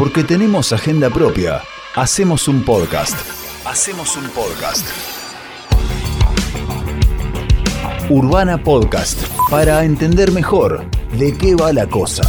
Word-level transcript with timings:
Porque 0.00 0.24
tenemos 0.24 0.72
agenda 0.72 1.10
propia. 1.10 1.60
Hacemos 1.94 2.48
un 2.48 2.64
podcast. 2.64 3.14
Hacemos 3.66 4.16
un 4.16 4.30
podcast. 4.30 4.86
Urbana 8.08 8.56
Podcast. 8.64 9.22
Para 9.50 9.84
entender 9.84 10.32
mejor 10.32 10.86
de 11.18 11.36
qué 11.36 11.54
va 11.54 11.74
la 11.74 11.86
cosa. 11.86 12.22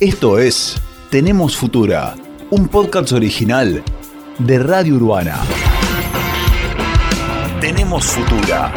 Esto 0.00 0.40
es 0.40 0.82
Tenemos 1.12 1.56
Futura. 1.56 2.16
Un 2.50 2.66
podcast 2.66 3.12
original 3.12 3.80
de 4.40 4.58
Radio 4.58 4.96
Urbana. 4.96 5.38
Tenemos 7.60 8.04
Futura. 8.04 8.72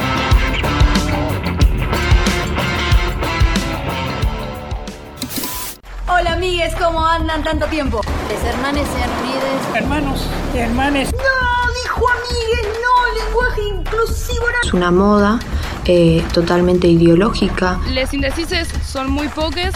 ¿Cómo 6.93 7.07
andan 7.07 7.43
tanto 7.43 7.65
tiempo? 7.67 8.01
Les 8.29 8.43
hermanes 8.43 8.87
unidos. 8.87 9.75
Hermanos 9.75 10.27
y 10.53 10.57
hermanes. 10.59 11.11
No, 11.11 11.73
dijo 11.73 12.05
amigues, 12.07 12.67
no, 12.83 13.25
lenguaje 13.25 13.61
inclusivo. 13.79 14.45
No. 14.45 14.67
Es 14.67 14.73
una 14.73 14.91
moda 14.91 15.39
eh, 15.85 16.23
totalmente 16.33 16.87
ideológica. 16.87 17.79
Les 17.89 18.13
indecises 18.13 18.67
son 18.85 19.11
muy 19.11 19.27
pocas. 19.29 19.73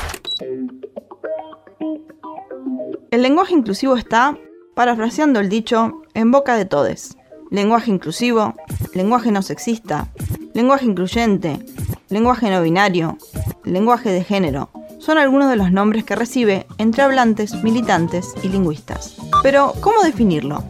El 3.09 3.22
lenguaje 3.23 3.53
inclusivo 3.53 3.97
está, 3.97 4.38
parafraseando 4.75 5.39
el 5.39 5.49
dicho, 5.49 6.03
en 6.13 6.31
boca 6.31 6.55
de 6.55 6.66
todes. 6.66 7.17
Lenguaje 7.49 7.89
inclusivo, 7.89 8.53
lenguaje 8.94 9.31
no 9.31 9.41
sexista, 9.41 10.09
lenguaje 10.53 10.86
incluyente, 10.86 11.66
lenguaje 12.09 12.52
no 12.52 12.61
binario, 12.61 13.17
lenguaje 13.63 14.11
de 14.11 14.23
género, 14.23 14.69
son 15.00 15.17
algunos 15.17 15.50
de 15.50 15.56
los 15.56 15.72
nombres 15.72 16.03
que 16.03 16.16
recibe 16.16 16.67
entre 16.78 17.03
hablantes, 17.03 17.64
militantes 17.64 18.34
y 18.44 18.50
lingüistas. 18.50 19.16
Pero, 19.44 19.73
¿cómo 19.80 20.02
definirlo? 20.03 20.64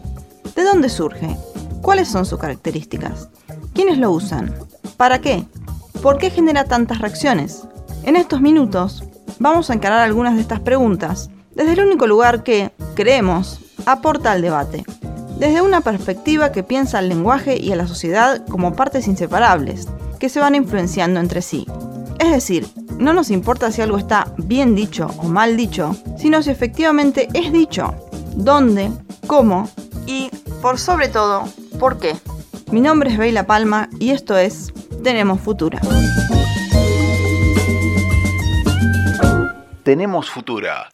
¿De 0.54 0.64
dónde 0.64 0.88
surge? 0.88 1.36
¿Cuáles 1.82 2.08
son 2.08 2.26
sus 2.26 2.38
características? 2.38 3.28
¿Quiénes 3.74 3.98
lo 3.98 4.10
usan? 4.10 4.54
¿Para 4.96 5.20
qué? 5.20 5.44
¿Por 6.02 6.18
qué 6.18 6.30
genera 6.30 6.64
tantas 6.64 6.98
reacciones? 6.98 7.62
En 8.04 8.16
estos 8.16 8.40
minutos 8.40 9.04
vamos 9.38 9.70
a 9.70 9.74
encarar 9.74 10.00
algunas 10.00 10.34
de 10.34 10.40
estas 10.40 10.60
preguntas 10.60 11.30
desde 11.54 11.72
el 11.72 11.80
único 11.80 12.06
lugar 12.06 12.42
que, 12.42 12.72
creemos, 12.94 13.60
aporta 13.86 14.32
al 14.32 14.42
debate. 14.42 14.84
Desde 15.38 15.62
una 15.62 15.80
perspectiva 15.80 16.52
que 16.52 16.62
piensa 16.62 16.98
al 16.98 17.08
lenguaje 17.08 17.60
y 17.60 17.72
a 17.72 17.76
la 17.76 17.86
sociedad 17.86 18.44
como 18.46 18.74
partes 18.74 19.06
inseparables, 19.06 19.88
que 20.18 20.28
se 20.28 20.40
van 20.40 20.54
influenciando 20.54 21.20
entre 21.20 21.42
sí. 21.42 21.66
Es 22.18 22.30
decir, 22.32 22.66
no 22.98 23.12
nos 23.12 23.30
importa 23.30 23.70
si 23.70 23.80
algo 23.80 23.96
está 23.96 24.32
bien 24.36 24.74
dicho 24.74 25.08
o 25.18 25.28
mal 25.28 25.56
dicho, 25.56 25.96
sino 26.18 26.42
si 26.42 26.50
efectivamente 26.50 27.28
es 27.32 27.52
dicho, 27.52 27.94
dónde, 28.34 28.90
cómo 29.26 29.70
y, 30.06 30.30
por 30.60 30.78
sobre 30.78 31.08
todo, 31.08 31.44
por 31.78 31.98
qué. 31.98 32.16
Mi 32.72 32.80
nombre 32.80 33.10
es 33.10 33.18
Beila 33.18 33.46
Palma 33.46 33.88
y 33.98 34.10
esto 34.10 34.36
es 34.36 34.72
Tenemos 35.02 35.40
Futura. 35.40 35.80
Tenemos 39.84 40.28
Futura. 40.28 40.88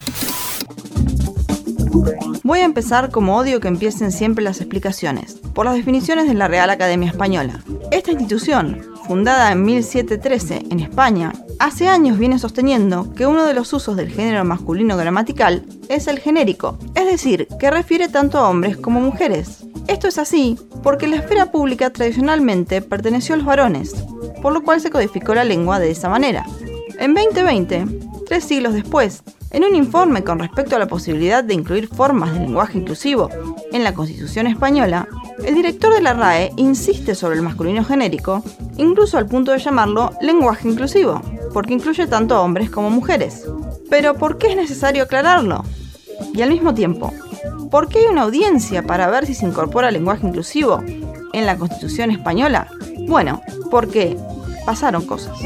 Voy 2.43 2.59
a 2.59 2.65
empezar 2.65 3.09
como 3.09 3.37
odio 3.37 3.59
que 3.59 3.67
empiecen 3.67 4.11
siempre 4.11 4.43
las 4.43 4.61
explicaciones, 4.61 5.39
por 5.53 5.65
las 5.65 5.75
definiciones 5.75 6.27
de 6.27 6.35
la 6.35 6.47
Real 6.47 6.69
Academia 6.69 7.09
Española. 7.09 7.61
Esta 7.91 8.11
institución, 8.11 8.94
fundada 9.07 9.51
en 9.51 9.63
1713 9.63 10.65
en 10.69 10.79
España, 10.79 11.33
hace 11.59 11.87
años 11.87 12.17
viene 12.17 12.39
sosteniendo 12.39 13.13
que 13.13 13.27
uno 13.27 13.45
de 13.45 13.53
los 13.53 13.71
usos 13.73 13.95
del 13.95 14.09
género 14.09 14.43
masculino 14.43 14.97
gramatical 14.97 15.65
es 15.89 16.07
el 16.07 16.19
genérico, 16.19 16.77
es 16.95 17.05
decir, 17.05 17.47
que 17.59 17.71
refiere 17.71 18.09
tanto 18.09 18.37
a 18.37 18.49
hombres 18.49 18.77
como 18.77 18.99
mujeres. 18.99 19.63
Esto 19.87 20.07
es 20.07 20.17
así 20.17 20.57
porque 20.81 21.07
la 21.07 21.17
esfera 21.17 21.51
pública 21.51 21.91
tradicionalmente 21.91 22.81
perteneció 22.81 23.35
a 23.35 23.37
los 23.37 23.45
varones, 23.45 23.93
por 24.41 24.53
lo 24.53 24.63
cual 24.63 24.81
se 24.81 24.89
codificó 24.89 25.35
la 25.35 25.43
lengua 25.43 25.79
de 25.79 25.91
esa 25.91 26.09
manera. 26.09 26.45
En 26.99 27.13
2020, 27.13 27.85
tres 28.25 28.43
siglos 28.43 28.73
después, 28.73 29.23
en 29.51 29.63
un 29.63 29.75
informe 29.75 30.23
con 30.23 30.39
respecto 30.39 30.75
a 30.75 30.79
la 30.79 30.87
posibilidad 30.87 31.43
de 31.43 31.53
incluir 31.53 31.87
formas 31.87 32.33
de 32.33 32.39
lenguaje 32.39 32.77
inclusivo 32.77 33.29
en 33.71 33.83
la 33.83 33.93
Constitución 33.93 34.47
española, 34.47 35.07
el 35.45 35.55
director 35.55 35.93
de 35.93 36.01
la 36.01 36.13
RAE 36.13 36.51
insiste 36.57 37.15
sobre 37.15 37.35
el 37.35 37.41
masculino 37.41 37.83
genérico, 37.83 38.43
incluso 38.77 39.17
al 39.17 39.27
punto 39.27 39.51
de 39.51 39.59
llamarlo 39.59 40.11
lenguaje 40.21 40.67
inclusivo, 40.67 41.21
porque 41.53 41.73
incluye 41.73 42.07
tanto 42.07 42.41
hombres 42.41 42.69
como 42.69 42.89
mujeres. 42.89 43.45
Pero 43.89 44.15
¿por 44.15 44.37
qué 44.37 44.47
es 44.47 44.55
necesario 44.55 45.03
aclararlo? 45.03 45.63
Y 46.33 46.41
al 46.41 46.49
mismo 46.49 46.73
tiempo, 46.73 47.13
¿por 47.71 47.87
qué 47.87 47.99
hay 47.99 48.05
una 48.05 48.23
audiencia 48.23 48.83
para 48.83 49.09
ver 49.09 49.25
si 49.25 49.33
se 49.33 49.45
incorpora 49.45 49.91
lenguaje 49.91 50.27
inclusivo 50.27 50.83
en 51.33 51.45
la 51.45 51.57
Constitución 51.57 52.11
española? 52.11 52.67
Bueno, 53.07 53.41
porque 53.69 54.17
pasaron 54.65 55.05
cosas. 55.05 55.37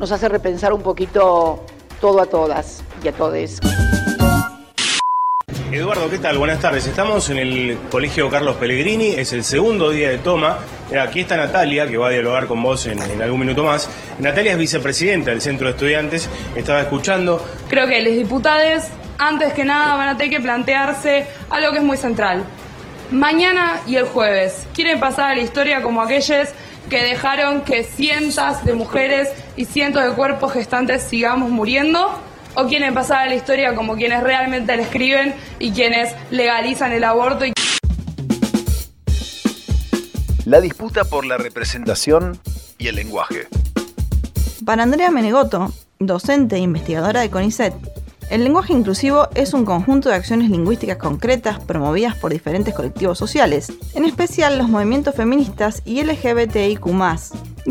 Nos 0.00 0.10
hace 0.10 0.28
repensar 0.28 0.72
un 0.72 0.82
poquito 0.82 1.64
todo 2.02 2.20
a 2.20 2.26
todas 2.26 2.82
y 3.02 3.08
a 3.08 3.12
todes. 3.12 3.60
Eduardo, 5.70 6.10
¿qué 6.10 6.18
tal? 6.18 6.36
Buenas 6.36 6.60
tardes. 6.60 6.84
Estamos 6.86 7.30
en 7.30 7.38
el 7.38 7.78
Colegio 7.90 8.28
Carlos 8.28 8.56
Pellegrini, 8.56 9.12
es 9.12 9.32
el 9.32 9.44
segundo 9.44 9.90
día 9.90 10.10
de 10.10 10.18
toma. 10.18 10.58
Aquí 11.00 11.20
está 11.20 11.36
Natalia, 11.36 11.86
que 11.86 11.96
va 11.96 12.08
a 12.08 12.10
dialogar 12.10 12.48
con 12.48 12.60
vos 12.60 12.86
en, 12.86 13.00
en, 13.00 13.22
algún 13.22 13.40
minuto 13.40 13.62
más. 13.62 13.88
Natalia 14.18 14.52
es 14.52 14.58
vicepresidenta 14.58 15.30
del 15.30 15.40
Centro 15.40 15.68
de 15.68 15.74
Estudiantes, 15.74 16.28
estaba 16.56 16.80
escuchando. 16.80 17.40
Creo 17.68 17.86
que 17.86 18.02
los 18.02 18.14
diputados, 18.14 18.88
antes 19.16 19.52
que 19.52 19.64
nada, 19.64 19.94
van 19.94 20.08
a 20.08 20.16
tener 20.16 20.36
que 20.36 20.42
plantearse 20.42 21.26
algo 21.50 21.70
que 21.70 21.78
es 21.78 21.84
muy 21.84 21.96
central. 21.96 22.42
Mañana 23.12 23.80
y 23.86 23.94
el 23.94 24.06
jueves, 24.06 24.66
¿quieren 24.74 24.98
pasar 24.98 25.30
a 25.30 25.34
la 25.36 25.42
historia 25.42 25.82
como 25.82 26.02
aquellos 26.02 26.48
que 26.88 27.02
dejaron 27.02 27.62
que 27.62 27.84
cientos 27.84 28.64
de 28.64 28.74
mujeres 28.74 29.28
y 29.56 29.64
cientos 29.64 30.04
de 30.04 30.10
cuerpos 30.12 30.52
gestantes 30.52 31.02
sigamos 31.02 31.50
muriendo? 31.50 32.18
¿O 32.54 32.66
quieren 32.66 32.92
pasar 32.92 33.18
a 33.18 33.26
la 33.26 33.34
historia 33.34 33.74
como 33.74 33.96
quienes 33.96 34.22
realmente 34.22 34.76
le 34.76 34.82
escriben 34.82 35.34
y 35.58 35.72
quienes 35.72 36.14
legalizan 36.30 36.92
el 36.92 37.04
aborto? 37.04 37.46
Y... 37.46 37.52
La 40.44 40.60
disputa 40.60 41.04
por 41.04 41.24
la 41.24 41.38
representación 41.38 42.38
y 42.76 42.88
el 42.88 42.96
lenguaje. 42.96 43.46
Para 44.66 44.82
Andrea 44.82 45.10
Menegoto, 45.10 45.72
docente 45.98 46.56
e 46.56 46.58
investigadora 46.58 47.20
de 47.20 47.30
CONICET, 47.30 47.74
el 48.30 48.44
lenguaje 48.44 48.72
inclusivo 48.72 49.28
es 49.34 49.54
un 49.54 49.64
conjunto 49.64 50.08
de 50.08 50.14
acciones 50.14 50.50
lingüísticas 50.50 50.96
concretas 50.96 51.58
promovidas 51.60 52.16
por 52.16 52.32
diferentes 52.32 52.74
colectivos 52.74 53.18
sociales, 53.18 53.72
en 53.94 54.04
especial 54.04 54.58
los 54.58 54.68
movimientos 54.68 55.14
feministas 55.14 55.82
y 55.84 56.02
LGBTIQ, 56.02 56.86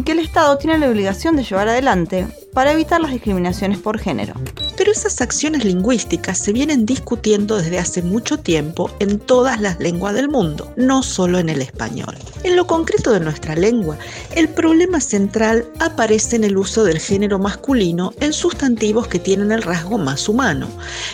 que 0.05 0.13
el 0.13 0.19
Estado 0.19 0.57
tiene 0.57 0.77
la 0.77 0.89
obligación 0.89 1.35
de 1.35 1.43
llevar 1.43 1.67
adelante 1.67 2.25
para 2.53 2.71
evitar 2.71 3.01
las 3.01 3.11
discriminaciones 3.11 3.77
por 3.77 3.99
género. 3.99 4.33
Pero 4.77 4.91
esas 4.91 5.21
acciones 5.21 5.63
lingüísticas 5.63 6.37
se 6.37 6.53
vienen 6.53 6.85
discutiendo 6.85 7.57
desde 7.57 7.79
hace 7.79 8.01
mucho 8.01 8.39
tiempo 8.39 8.89
en 8.99 9.19
todas 9.19 9.61
las 9.61 9.79
lenguas 9.79 10.13
del 10.13 10.29
mundo, 10.29 10.73
no 10.75 11.03
solo 11.03 11.39
en 11.39 11.49
el 11.49 11.61
español. 11.61 12.17
En 12.43 12.55
lo 12.55 12.67
concreto 12.67 13.11
de 13.11 13.19
nuestra 13.19 13.55
lengua, 13.55 13.97
el 14.35 14.49
problema 14.49 14.99
central 14.99 15.65
aparece 15.79 16.35
en 16.35 16.43
el 16.43 16.57
uso 16.57 16.83
del 16.83 16.99
género 16.99 17.37
masculino 17.37 18.13
en 18.19 18.33
sustantivos 18.33 19.07
que 19.07 19.19
tienen 19.19 19.51
el 19.51 19.61
rasgo 19.61 19.97
más 19.97 20.27
humano, 20.27 20.67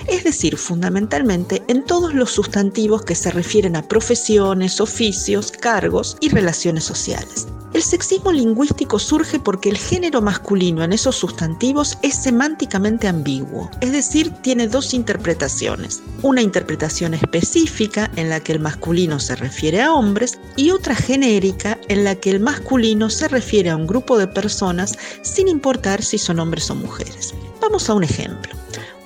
es 0.08 0.24
decir, 0.24 0.58
fundamentalmente 0.58 1.64
en 1.68 1.84
todos 1.84 2.14
los 2.14 2.32
sustantivos 2.32 3.04
que 3.04 3.16
se 3.16 3.32
refieren 3.32 3.76
a 3.76 3.88
profesiones, 3.88 4.80
oficios, 4.82 5.52
cargos 5.52 6.18
y 6.22 6.30
relaciones 6.30 6.84
sociales. 6.84 7.48
El 7.74 7.84
sexismo 7.84 8.32
lingüístico 8.32 8.98
surge 8.98 9.40
porque 9.40 9.69
el 9.69 9.78
género 9.78 10.22
masculino 10.22 10.84
en 10.84 10.94
esos 10.94 11.16
sustantivos 11.16 11.98
es 12.02 12.16
semánticamente 12.16 13.08
ambiguo, 13.08 13.69
es 13.81 13.92
decir, 13.92 14.31
tiene 14.42 14.68
dos 14.68 14.94
interpretaciones. 14.94 16.02
Una 16.24 16.42
interpretación 16.42 17.14
específica 17.14 18.10
en 18.16 18.30
la 18.30 18.40
que 18.40 18.54
el 18.54 18.60
masculino 18.60 19.19
se 19.19 19.36
refiere 19.36 19.81
a 19.81 19.94
hombres 19.94 20.40
y 20.56 20.72
otra 20.72 20.96
genérica 20.96 21.78
en 21.90 22.04
la 22.04 22.16
que 22.16 22.31
el 22.31 22.40
masculino 22.40 23.10
se 23.10 23.28
refiere 23.28 23.70
a 23.70 23.75
un 23.75 23.86
grupo 23.86 24.18
de 24.18 24.28
personas 24.28 24.98
sin 25.22 25.48
importar 25.48 26.02
si 26.02 26.18
son 26.18 26.40
hombres 26.40 26.70
o 26.72 26.75
mujeres. 26.75 27.34
Vamos 27.62 27.90
a 27.90 27.94
un 27.94 28.04
ejemplo. 28.04 28.56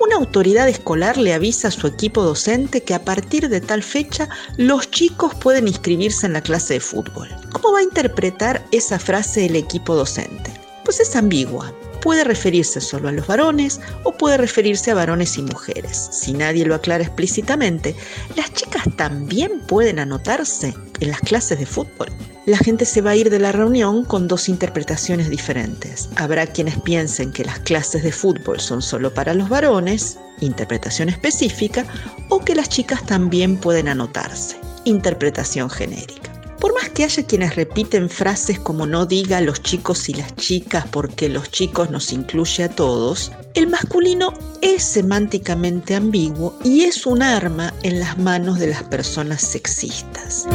Una 0.02 0.16
autoridad 0.16 0.68
escolar 0.68 1.16
le 1.18 1.32
avisa 1.32 1.68
a 1.68 1.72
su 1.72 1.86
equipo 1.86 2.24
docente 2.24 2.82
que 2.82 2.96
a 2.96 3.06
partir 3.06 3.50
de 3.50 3.62
tal 3.62 3.84
fecha 3.84 4.28
los 4.58 4.90
chicos 4.90 5.36
pueden 5.36 5.68
inscribirse 5.68 6.26
en 6.26 6.34
la 6.34 6.42
clase 6.42 6.74
de 6.74 6.80
fútbol. 6.80 7.30
¿Cómo 7.52 7.72
va 7.72 7.80
a 7.80 7.84
interpretar 7.84 8.66
esa 8.72 8.98
frase 8.98 9.46
el 9.46 9.56
equipo 9.56 9.94
docente? 9.94 10.60
Pues 10.84 11.00
es 11.02 11.16
ambigua. 11.16 11.72
Puede 12.02 12.24
referirse 12.24 12.82
solo 12.82 13.10
a 13.10 13.12
los 13.12 13.28
varones 13.28 13.80
o 14.04 14.12
puede 14.12 14.38
referirse 14.38 14.92
a 14.92 14.96
varones 14.96 15.38
y 15.38 15.44
mujeres. 15.44 16.10
Si 16.12 16.34
nadie 16.34 16.66
lo 16.66 16.76
aclara 16.76 17.04
explícitamente, 17.04 17.96
las 18.36 18.54
chicas 18.54 18.84
también 18.98 19.62
pueden 19.68 20.00
anotarse 20.00 20.74
en 21.00 21.10
las 21.10 21.22
clases 21.22 21.60
de 21.60 21.66
fútbol. 21.66 22.10
La 22.48 22.58
gente 22.58 22.86
se 22.86 23.02
va 23.02 23.12
a 23.12 23.16
ir 23.16 23.30
de 23.30 23.38
la 23.38 23.52
reunión 23.52 24.04
con 24.04 24.28
dos 24.28 24.50
interpretaciones 24.50 25.30
diferentes. 25.30 26.10
Habrá 26.16 26.48
quienes 26.48 26.80
piensen 26.82 27.32
que 27.32 27.46
las 27.46 27.60
clases 27.60 28.02
de 28.04 28.12
fútbol 28.12 28.60
son 28.60 28.82
solo 28.82 29.14
para 29.14 29.36
los 29.36 29.48
varones, 29.48 30.18
interpretación 30.40 31.10
específica, 31.10 31.86
o 32.30 32.40
que 32.40 32.56
las 32.56 32.68
chicas 32.68 33.06
también 33.06 33.58
pueden 33.58 33.88
anotarse, 33.88 34.58
interpretación 34.86 35.70
genérica. 35.70 36.31
Por 36.62 36.76
más 36.76 36.90
que 36.90 37.04
haya 37.04 37.26
quienes 37.26 37.56
repiten 37.56 38.08
frases 38.08 38.60
como 38.60 38.86
no 38.86 39.08
diga 39.08 39.42
los 39.42 39.64
chicos 39.64 40.08
y 40.10 40.14
las 40.14 40.36
chicas 40.36 40.86
porque 40.92 41.28
los 41.28 41.50
chicos 41.50 41.90
nos 41.90 42.14
incluye 42.14 42.64
a 42.64 42.70
todos, 42.70 43.32
el 43.56 43.68
masculino 43.68 44.32
es 44.62 44.84
semánticamente 44.84 45.96
ambiguo 45.96 46.54
y 46.64 46.84
es 46.84 47.08
un 47.08 47.24
arma 47.24 47.74
en 47.82 48.00
las 48.00 48.20
manos 48.20 48.60
de 48.60 48.68
las 48.68 48.84
personas 48.84 49.42
sexistas. 49.42 50.46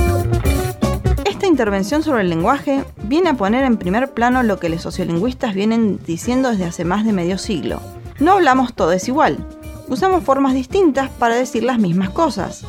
Esta 1.25 1.49
intervención 1.49 2.05
sobre 2.05 2.23
el 2.23 2.31
lenguaje 2.31 2.85
viene 3.03 3.31
a 3.31 3.35
poner 3.35 3.65
en 3.65 3.77
primer 3.77 4.13
plano 4.13 4.45
lo 4.45 4.61
que 4.61 4.69
los 4.69 4.83
sociolingüistas 4.83 5.57
vienen 5.57 5.99
diciendo 6.07 6.51
desde 6.51 6.67
hace 6.67 6.85
más 6.85 7.05
de 7.05 7.15
medio 7.15 7.37
siglo. 7.37 7.81
No 8.21 8.35
hablamos 8.35 8.75
todos 8.75 9.09
igual, 9.09 9.45
usamos 9.89 10.23
formas 10.23 10.55
distintas 10.55 11.11
para 11.11 11.35
decir 11.35 11.65
las 11.65 11.81
mismas 11.81 12.11
cosas, 12.11 12.63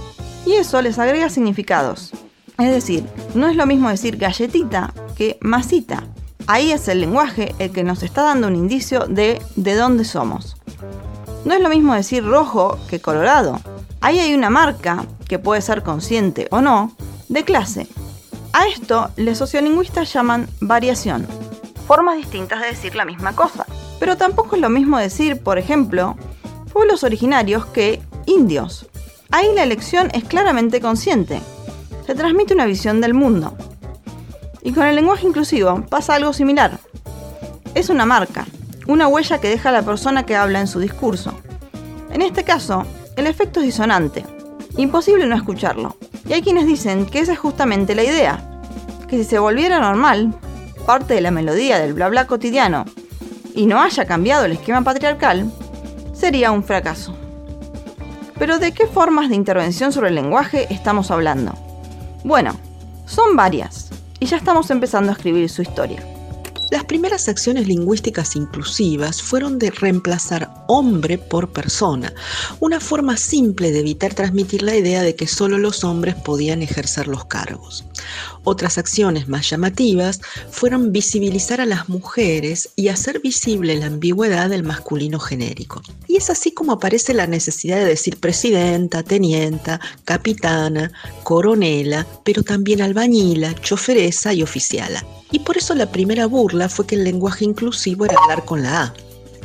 y 0.43 0.53
eso 0.53 0.81
les 0.81 0.97
agrega 0.97 1.29
significados. 1.29 2.13
Es 2.59 2.71
decir, 2.71 3.05
no 3.35 3.47
es 3.47 3.55
lo 3.55 3.67
mismo 3.67 3.89
decir 3.89 4.17
galletita 4.17 4.91
que 5.15 5.37
masita. 5.41 6.03
Ahí 6.47 6.71
es 6.71 6.87
el 6.87 7.01
lenguaje 7.01 7.53
el 7.59 7.71
que 7.71 7.83
nos 7.83 8.01
está 8.01 8.23
dando 8.23 8.47
un 8.47 8.55
indicio 8.55 9.05
de 9.07 9.41
de 9.55 9.75
dónde 9.75 10.05
somos. 10.05 10.57
No 11.45 11.53
es 11.53 11.61
lo 11.61 11.69
mismo 11.69 11.93
decir 11.93 12.25
rojo 12.25 12.79
que 12.89 12.99
colorado. 12.99 13.59
Ahí 14.01 14.19
hay 14.19 14.33
una 14.33 14.49
marca, 14.49 15.05
que 15.27 15.39
puede 15.39 15.61
ser 15.61 15.83
consciente 15.83 16.47
o 16.49 16.61
no, 16.61 16.93
de 17.29 17.43
clase. 17.43 17.87
A 18.53 18.65
esto 18.67 19.11
los 19.17 19.37
sociolingüistas 19.37 20.11
llaman 20.11 20.47
variación. 20.59 21.27
Formas 21.85 22.17
distintas 22.17 22.61
de 22.61 22.67
decir 22.67 22.95
la 22.95 23.05
misma 23.05 23.35
cosa. 23.35 23.65
Pero 23.99 24.17
tampoco 24.17 24.55
es 24.55 24.61
lo 24.61 24.69
mismo 24.69 24.97
decir, 24.97 25.41
por 25.41 25.57
ejemplo, 25.57 26.17
pueblos 26.73 27.03
originarios 27.03 27.65
que 27.67 28.01
indios. 28.25 28.87
Ahí 29.29 29.53
la 29.53 29.63
elección 29.63 30.09
es 30.13 30.23
claramente 30.23 30.81
consciente 30.81 31.41
se 32.07 32.15
transmite 32.15 32.53
una 32.53 32.65
visión 32.65 33.01
del 33.01 33.13
mundo. 33.13 33.53
Y 34.63 34.71
con 34.71 34.87
el 34.87 34.95
lenguaje 34.95 35.27
inclusivo 35.27 35.83
pasa 35.89 36.15
algo 36.15 36.31
similar. 36.31 36.79
Es 37.75 37.89
una 37.89 38.05
marca, 38.05 38.47
una 38.87 39.09
huella 39.09 39.39
que 39.39 39.49
deja 39.49 39.71
la 39.71 39.81
persona 39.81 40.25
que 40.25 40.37
habla 40.37 40.61
en 40.61 40.67
su 40.67 40.79
discurso. 40.79 41.33
En 42.13 42.21
este 42.21 42.45
caso, 42.45 42.85
el 43.17 43.27
efecto 43.27 43.59
es 43.59 43.65
disonante, 43.65 44.25
imposible 44.77 45.25
no 45.25 45.35
escucharlo. 45.35 45.97
Y 46.27 46.31
hay 46.31 46.41
quienes 46.41 46.65
dicen 46.65 47.05
que 47.05 47.19
esa 47.19 47.33
es 47.33 47.39
justamente 47.39 47.93
la 47.93 48.03
idea, 48.03 48.61
que 49.09 49.17
si 49.17 49.25
se 49.25 49.39
volviera 49.39 49.79
normal, 49.79 50.33
parte 50.85 51.13
de 51.13 51.21
la 51.21 51.31
melodía 51.31 51.77
del 51.79 51.93
bla 51.93 52.07
bla 52.07 52.25
cotidiano, 52.25 52.85
y 53.53 53.65
no 53.65 53.81
haya 53.81 54.05
cambiado 54.05 54.45
el 54.45 54.53
esquema 54.53 54.81
patriarcal, 54.81 55.51
sería 56.13 56.51
un 56.51 56.63
fracaso. 56.63 57.13
Pero 58.39 58.59
¿de 58.59 58.71
qué 58.71 58.87
formas 58.87 59.27
de 59.27 59.35
intervención 59.35 59.91
sobre 59.91 60.07
el 60.07 60.15
lenguaje 60.15 60.67
estamos 60.73 61.11
hablando? 61.11 61.66
Bueno, 62.27 62.59
son 63.05 63.37
varias, 63.37 63.87
y 64.19 64.25
ya 64.25 64.35
estamos 64.35 64.69
empezando 64.69 65.11
a 65.11 65.13
escribir 65.13 65.47
su 65.47 65.61
historia. 65.61 66.05
Las 66.71 66.83
primeras 66.83 67.29
acciones 67.29 67.67
lingüísticas 67.67 68.35
inclusivas 68.35 69.21
fueron 69.21 69.57
de 69.57 69.71
reemplazar 69.71 70.51
hombre 70.67 71.17
por 71.17 71.53
persona, 71.53 72.13
una 72.59 72.81
forma 72.81 73.15
simple 73.15 73.71
de 73.71 73.79
evitar 73.79 74.13
transmitir 74.13 74.61
la 74.61 74.75
idea 74.75 75.03
de 75.03 75.15
que 75.15 75.25
solo 75.25 75.57
los 75.57 75.85
hombres 75.85 76.15
podían 76.15 76.61
ejercer 76.61 77.07
los 77.07 77.23
cargos. 77.23 77.85
Otras 78.49 78.77
acciones 78.77 79.27
más 79.27 79.49
llamativas 79.49 80.21
fueron 80.49 80.93
visibilizar 80.93 81.59
a 81.59 81.65
las 81.65 81.89
mujeres 81.89 82.69
y 82.77 82.87
hacer 82.87 83.19
visible 83.19 83.75
la 83.75 83.87
ambigüedad 83.87 84.49
del 84.49 84.63
masculino 84.63 85.19
genérico. 85.19 85.81
Y 86.07 86.15
es 86.15 86.29
así 86.29 86.53
como 86.53 86.71
aparece 86.71 87.13
la 87.13 87.27
necesidad 87.27 87.75
de 87.75 87.83
decir 87.83 88.21
presidenta, 88.21 89.03
tenienta, 89.03 89.81
capitana, 90.05 90.93
coronela, 91.23 92.07
pero 92.23 92.41
también 92.41 92.81
albañila, 92.81 93.53
choferesa 93.55 94.33
y 94.33 94.43
oficiala. 94.43 95.05
Y 95.29 95.39
por 95.39 95.57
eso 95.57 95.75
la 95.75 95.91
primera 95.91 96.25
burla 96.25 96.69
fue 96.69 96.87
que 96.87 96.95
el 96.95 97.03
lenguaje 97.03 97.43
inclusivo 97.43 98.05
era 98.05 98.15
hablar 98.17 98.45
con 98.45 98.63
la 98.63 98.83
A. 98.83 98.93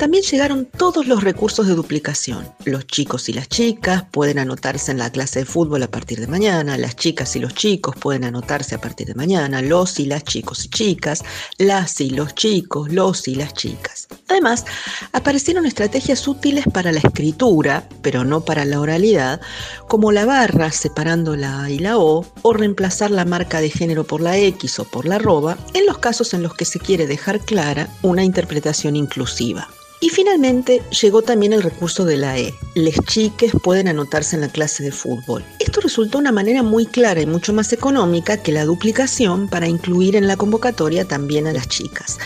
También 0.03 0.25
llegaron 0.25 0.65
todos 0.65 1.07
los 1.07 1.23
recursos 1.23 1.65
de 1.65 1.75
duplicación. 1.75 2.45
Los 2.65 2.85
chicos 2.87 3.29
y 3.29 3.33
las 3.33 3.47
chicas 3.47 4.03
pueden 4.11 4.37
anotarse 4.37 4.91
en 4.91 4.97
la 4.97 5.09
clase 5.09 5.39
de 5.39 5.45
fútbol 5.45 5.81
a 5.81 5.87
partir 5.87 6.19
de 6.19 6.27
mañana, 6.27 6.77
las 6.77 6.97
chicas 6.97 7.37
y 7.37 7.39
los 7.39 7.53
chicos 7.53 7.95
pueden 7.95 8.25
anotarse 8.25 8.75
a 8.75 8.81
partir 8.81 9.07
de 9.07 9.15
mañana, 9.15 9.61
los 9.61 10.01
y 10.01 10.05
las 10.05 10.25
chicos 10.25 10.65
y 10.65 10.67
chicas, 10.67 11.23
las 11.57 12.01
y 12.01 12.09
los 12.09 12.35
chicos, 12.35 12.91
los 12.91 13.29
y 13.29 13.35
las 13.35 13.53
chicas. 13.53 14.09
Además, 14.27 14.65
aparecieron 15.13 15.65
estrategias 15.65 16.27
útiles 16.27 16.65
para 16.73 16.91
la 16.91 16.99
escritura, 16.99 17.87
pero 18.01 18.25
no 18.25 18.41
para 18.41 18.65
la 18.65 18.81
oralidad, 18.81 19.39
como 19.87 20.11
la 20.11 20.25
barra 20.25 20.73
separando 20.73 21.37
la 21.37 21.63
A 21.63 21.69
y 21.69 21.79
la 21.79 21.97
O, 21.97 22.25
o 22.41 22.51
reemplazar 22.51 23.09
la 23.09 23.23
marca 23.23 23.61
de 23.61 23.69
género 23.69 24.03
por 24.03 24.19
la 24.19 24.37
X 24.37 24.79
o 24.79 24.83
por 24.83 25.05
la 25.05 25.15
arroba, 25.15 25.57
en 25.73 25.85
los 25.85 25.99
casos 25.99 26.33
en 26.33 26.43
los 26.43 26.55
que 26.55 26.65
se 26.65 26.79
quiere 26.79 27.07
dejar 27.07 27.39
clara 27.39 27.87
una 28.01 28.25
interpretación 28.25 28.97
inclusiva. 28.97 29.69
Y 30.03 30.09
finalmente 30.09 30.81
llegó 31.01 31.21
también 31.21 31.53
el 31.53 31.63
recurso 31.63 32.03
de 32.03 32.17
la 32.17 32.37
E. 32.37 32.53
Les 32.75 32.99
chiques 33.05 33.53
pueden 33.63 33.87
anotarse 33.87 34.35
en 34.35 34.41
la 34.41 34.49
clase 34.49 34.83
de 34.83 34.91
fútbol. 34.91 35.45
Esto 35.59 35.79
resultó 35.79 36.17
una 36.17 36.33
manera 36.33 36.61
muy 36.61 36.85
clara 36.85 37.21
y 37.21 37.25
mucho 37.25 37.53
más 37.53 37.71
económica 37.71 38.35
que 38.35 38.51
la 38.51 38.65
duplicación 38.65 39.47
para 39.47 39.69
incluir 39.69 40.17
en 40.17 40.27
la 40.27 40.35
convocatoria 40.35 41.05
también 41.05 41.47
a 41.47 41.53
las 41.53 41.69
chicas. 41.69 42.19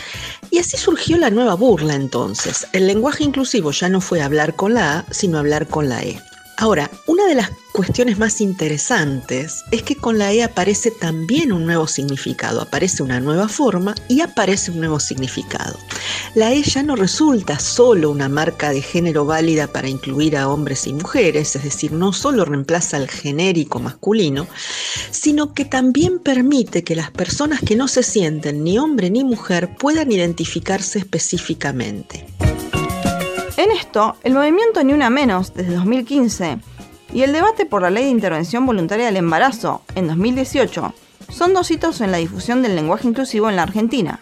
Y 0.50 0.58
así 0.58 0.76
surgió 0.76 1.18
la 1.18 1.30
nueva 1.30 1.54
burla 1.54 1.94
entonces. 1.94 2.66
El 2.72 2.88
lenguaje 2.88 3.22
inclusivo 3.22 3.70
ya 3.70 3.88
no 3.88 4.00
fue 4.00 4.22
hablar 4.22 4.56
con 4.56 4.74
la 4.74 4.98
A, 4.98 5.06
sino 5.12 5.38
hablar 5.38 5.68
con 5.68 5.88
la 5.88 6.02
E. 6.02 6.20
Ahora, 6.60 6.90
una 7.06 7.24
de 7.26 7.36
las 7.36 7.52
cuestiones 7.70 8.18
más 8.18 8.40
interesantes 8.40 9.62
es 9.70 9.84
que 9.84 9.94
con 9.94 10.18
la 10.18 10.32
E 10.32 10.42
aparece 10.42 10.90
también 10.90 11.52
un 11.52 11.64
nuevo 11.64 11.86
significado, 11.86 12.60
aparece 12.60 13.04
una 13.04 13.20
nueva 13.20 13.46
forma 13.46 13.94
y 14.08 14.22
aparece 14.22 14.72
un 14.72 14.80
nuevo 14.80 14.98
significado. 14.98 15.78
La 16.34 16.52
E 16.52 16.60
ya 16.64 16.82
no 16.82 16.96
resulta 16.96 17.60
solo 17.60 18.10
una 18.10 18.28
marca 18.28 18.70
de 18.70 18.82
género 18.82 19.24
válida 19.24 19.68
para 19.68 19.88
incluir 19.88 20.36
a 20.36 20.48
hombres 20.48 20.88
y 20.88 20.94
mujeres, 20.94 21.54
es 21.54 21.62
decir, 21.62 21.92
no 21.92 22.12
solo 22.12 22.44
reemplaza 22.44 22.96
al 22.96 23.08
genérico 23.08 23.78
masculino, 23.78 24.48
sino 25.12 25.54
que 25.54 25.64
también 25.64 26.18
permite 26.18 26.82
que 26.82 26.96
las 26.96 27.12
personas 27.12 27.60
que 27.60 27.76
no 27.76 27.86
se 27.86 28.02
sienten 28.02 28.64
ni 28.64 28.80
hombre 28.80 29.10
ni 29.10 29.22
mujer 29.22 29.76
puedan 29.76 30.10
identificarse 30.10 30.98
específicamente. 30.98 32.26
En 33.58 33.72
esto, 33.72 34.14
el 34.22 34.34
movimiento 34.34 34.84
Ni 34.84 34.92
Una 34.92 35.10
Menos 35.10 35.52
desde 35.52 35.74
2015 35.74 36.58
y 37.12 37.22
el 37.22 37.32
debate 37.32 37.66
por 37.66 37.82
la 37.82 37.90
ley 37.90 38.04
de 38.04 38.10
intervención 38.10 38.64
voluntaria 38.64 39.06
del 39.06 39.16
embarazo 39.16 39.82
en 39.96 40.06
2018 40.06 40.94
son 41.28 41.54
dos 41.54 41.68
hitos 41.72 42.00
en 42.00 42.12
la 42.12 42.18
difusión 42.18 42.62
del 42.62 42.76
lenguaje 42.76 43.08
inclusivo 43.08 43.50
en 43.50 43.56
la 43.56 43.64
Argentina. 43.64 44.20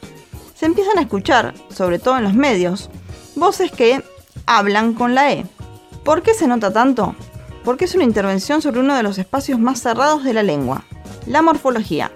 Se 0.54 0.64
empiezan 0.64 0.96
a 0.96 1.02
escuchar, 1.02 1.52
sobre 1.68 1.98
todo 1.98 2.16
en 2.16 2.24
los 2.24 2.32
medios, 2.32 2.88
voces 3.34 3.70
que 3.70 4.02
hablan 4.46 4.94
con 4.94 5.14
la 5.14 5.30
E. 5.30 5.44
¿Por 6.02 6.22
qué 6.22 6.32
se 6.32 6.46
nota 6.46 6.72
tanto? 6.72 7.14
Porque 7.62 7.84
es 7.84 7.94
una 7.94 8.04
intervención 8.04 8.62
sobre 8.62 8.80
uno 8.80 8.96
de 8.96 9.02
los 9.02 9.18
espacios 9.18 9.60
más 9.60 9.82
cerrados 9.82 10.24
de 10.24 10.32
la 10.32 10.44
lengua, 10.44 10.86
la 11.26 11.42
morfología. 11.42 12.10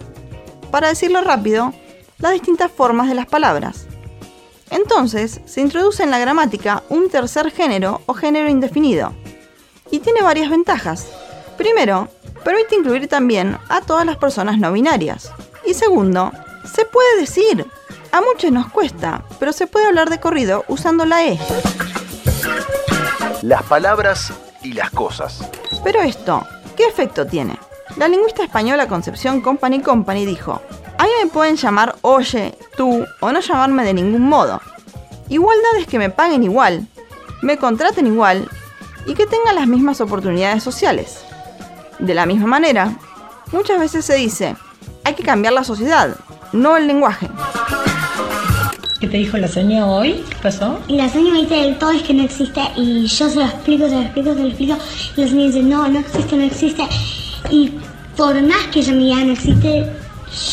Para 0.71 0.89
decirlo 0.89 1.21
rápido, 1.21 1.75
las 2.17 2.33
distintas 2.33 2.73
formas 2.73 3.11
de 3.11 3.15
las 3.15 3.27
palabras. 3.27 3.90
Entonces, 4.71 5.41
se 5.47 5.61
introduce 5.61 6.03
en 6.03 6.11
la 6.11 6.19
gramática 6.19 6.83
un 6.89 7.11
tercer 7.11 7.51
género 7.51 8.03
o 8.07 8.15
género 8.15 8.49
indefinido. 8.49 9.13
Y 9.91 9.99
tiene 9.99 10.23
varias 10.23 10.51
ventajas. 10.51 11.09
Primero, 11.57 12.09
permite 12.45 12.77
incluir 12.77 13.09
también 13.09 13.59
a 13.69 13.81
todas 13.81 14.07
las 14.07 14.17
personas 14.17 14.59
no 14.59 14.73
binarias. 14.73 15.33
Y 15.67 15.75
segundo, 15.75 16.33
se 16.73 16.85
puede 16.85 17.21
decir. 17.21 17.67
A 18.13 18.21
muchos 18.21 18.51
nos 18.51 18.69
cuesta, 18.71 19.23
pero 19.39 19.53
se 19.53 19.69
puede 19.69 19.87
hablar 19.87 20.11
de 20.11 20.19
corrido 20.19 20.65
usando 20.67 21.05
la 21.05 21.25
E. 21.25 21.39
Las 23.43 23.63
palabras 23.63 24.33
y 24.63 24.73
las 24.73 24.91
cosas. 24.91 25.49
Pero 25.85 26.01
esto, 26.03 26.45
¿qué 26.77 26.87
efecto 26.87 27.27
tiene? 27.27 27.57
La 27.97 28.09
lingüista 28.09 28.43
española 28.43 28.89
Concepción 28.89 29.41
Company 29.41 29.81
Company 29.81 30.27
dijo, 30.27 30.61
a 31.01 31.05
mí 31.05 31.11
me 31.25 31.31
pueden 31.31 31.57
llamar 31.57 31.97
oye, 32.03 32.55
tú 32.77 33.07
o 33.21 33.33
no 33.33 33.41
llamarme 33.41 33.85
de 33.85 33.95
ningún 33.95 34.21
modo. 34.21 34.61
Igualdad 35.31 35.79
es 35.79 35.87
que 35.87 35.99
me 35.99 36.11
paguen 36.11 36.43
igual, 36.43 36.87
me 37.41 37.57
contraten 37.57 38.07
igual 38.07 38.47
y 39.07 39.15
que 39.15 39.27
tengan 39.27 39.55
las 39.55 39.67
mismas 39.67 40.03
oportunidades 40.03 40.63
sociales. 40.63 41.25
De 42.01 42.13
la 42.13 42.27
misma 42.27 42.49
manera, 42.49 42.99
muchas 43.51 43.81
veces 43.81 44.05
se 44.05 44.17
dice, 44.17 44.57
hay 45.03 45.15
que 45.15 45.23
cambiar 45.23 45.55
la 45.55 45.65
sociedad, 45.65 46.17
no 46.53 46.77
el 46.77 46.87
lenguaje. 46.87 47.31
¿Qué 49.01 49.07
te 49.07 49.17
dijo 49.17 49.39
la 49.39 49.49
señora 49.49 49.87
hoy? 49.87 50.23
¿Qué 50.29 50.37
pasó? 50.43 50.81
Y 50.87 50.99
la 50.99 51.09
señora 51.09 51.37
me 51.37 51.41
dice, 51.47 51.77
todo 51.81 51.93
es 51.93 52.03
que 52.03 52.13
no 52.13 52.25
existe. 52.25 52.61
Y 52.77 53.07
yo 53.07 53.31
se 53.31 53.37
lo 53.37 53.47
explico, 53.47 53.89
se 53.89 53.95
lo 53.95 54.03
explico, 54.03 54.35
se 54.35 54.41
lo 54.41 54.49
explico. 54.49 54.77
Y 55.17 55.21
la 55.23 55.29
señora 55.29 55.47
dice, 55.47 55.63
no, 55.63 55.89
no 55.89 55.99
existe, 55.99 56.37
no 56.37 56.45
existe. 56.45 56.83
Y 57.51 57.73
por 58.19 58.39
más 58.43 58.67
que 58.71 58.83
yo 58.83 58.93
me 58.93 58.99
diga 58.99 59.25
no 59.25 59.33
existe, 59.33 59.91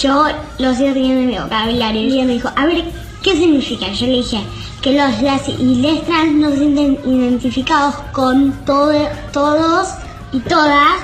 yo 0.01 0.25
lo 0.59 0.73
sigo 0.75 0.93
teniendo 0.93 1.21
en 1.21 1.27
mi 1.27 1.37
vocabulario. 1.37 2.01
Y 2.01 2.13
ella 2.13 2.25
me 2.25 2.33
dijo, 2.33 2.49
a 2.55 2.65
ver, 2.65 2.83
¿qué 3.23 3.31
significa? 3.33 3.91
Yo 3.91 4.07
le 4.07 4.13
dije 4.13 4.41
que 4.81 4.93
los 4.93 5.21
las 5.21 5.47
y 5.49 5.75
les 5.75 6.05
trans 6.05 6.33
no 6.33 6.49
se 6.51 6.57
sienten 6.57 6.99
identificados 7.05 7.95
con 8.11 8.51
todo, 8.65 8.93
todos 9.31 9.89
y 10.31 10.39
todas, 10.41 10.99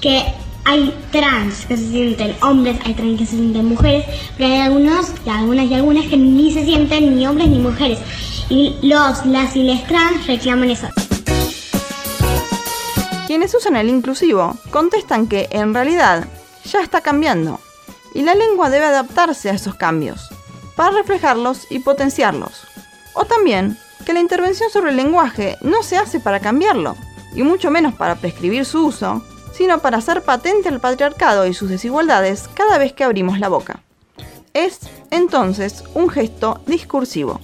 que 0.00 0.24
hay 0.64 0.94
trans 1.10 1.66
que 1.66 1.76
se 1.76 1.88
sienten 1.90 2.34
hombres, 2.42 2.78
hay 2.84 2.94
trans 2.94 3.18
que 3.18 3.26
se 3.26 3.36
sienten 3.36 3.66
mujeres, 3.66 4.04
pero 4.36 4.52
hay 4.52 4.60
algunos, 4.60 5.12
y 5.24 5.28
algunas 5.28 5.66
y 5.66 5.74
algunas 5.74 6.06
que 6.06 6.16
ni 6.16 6.52
se 6.52 6.64
sienten 6.64 7.16
ni 7.16 7.26
hombres 7.26 7.48
ni 7.48 7.58
mujeres. 7.58 7.98
Y 8.48 8.76
los, 8.82 9.24
las 9.26 9.56
y 9.56 9.62
les 9.62 9.86
trans 9.86 10.26
reclaman 10.26 10.70
eso. 10.70 10.88
Quienes 13.26 13.54
usan 13.54 13.76
el 13.76 13.88
inclusivo 13.88 14.56
contestan 14.70 15.26
que 15.26 15.48
en 15.50 15.72
realidad 15.72 16.28
ya 16.64 16.80
está 16.80 17.00
cambiando 17.00 17.58
y 18.14 18.22
la 18.22 18.34
lengua 18.34 18.70
debe 18.70 18.86
adaptarse 18.86 19.50
a 19.50 19.54
esos 19.54 19.74
cambios 19.74 20.30
para 20.76 20.92
reflejarlos 20.92 21.66
y 21.70 21.80
potenciarlos. 21.80 22.66
O 23.12 23.24
también 23.24 23.76
que 24.06 24.12
la 24.12 24.20
intervención 24.20 24.70
sobre 24.70 24.90
el 24.90 24.96
lenguaje 24.96 25.56
no 25.60 25.82
se 25.82 25.98
hace 25.98 26.20
para 26.20 26.40
cambiarlo, 26.40 26.96
y 27.34 27.42
mucho 27.42 27.70
menos 27.70 27.94
para 27.94 28.16
prescribir 28.16 28.64
su 28.64 28.86
uso, 28.86 29.22
sino 29.52 29.78
para 29.78 29.98
hacer 29.98 30.22
patente 30.22 30.68
el 30.68 30.80
patriarcado 30.80 31.46
y 31.46 31.54
sus 31.54 31.68
desigualdades 31.68 32.48
cada 32.54 32.78
vez 32.78 32.92
que 32.92 33.04
abrimos 33.04 33.38
la 33.38 33.48
boca. 33.48 33.80
Es, 34.52 34.80
entonces, 35.10 35.84
un 35.94 36.08
gesto 36.08 36.60
discursivo. 36.66 37.40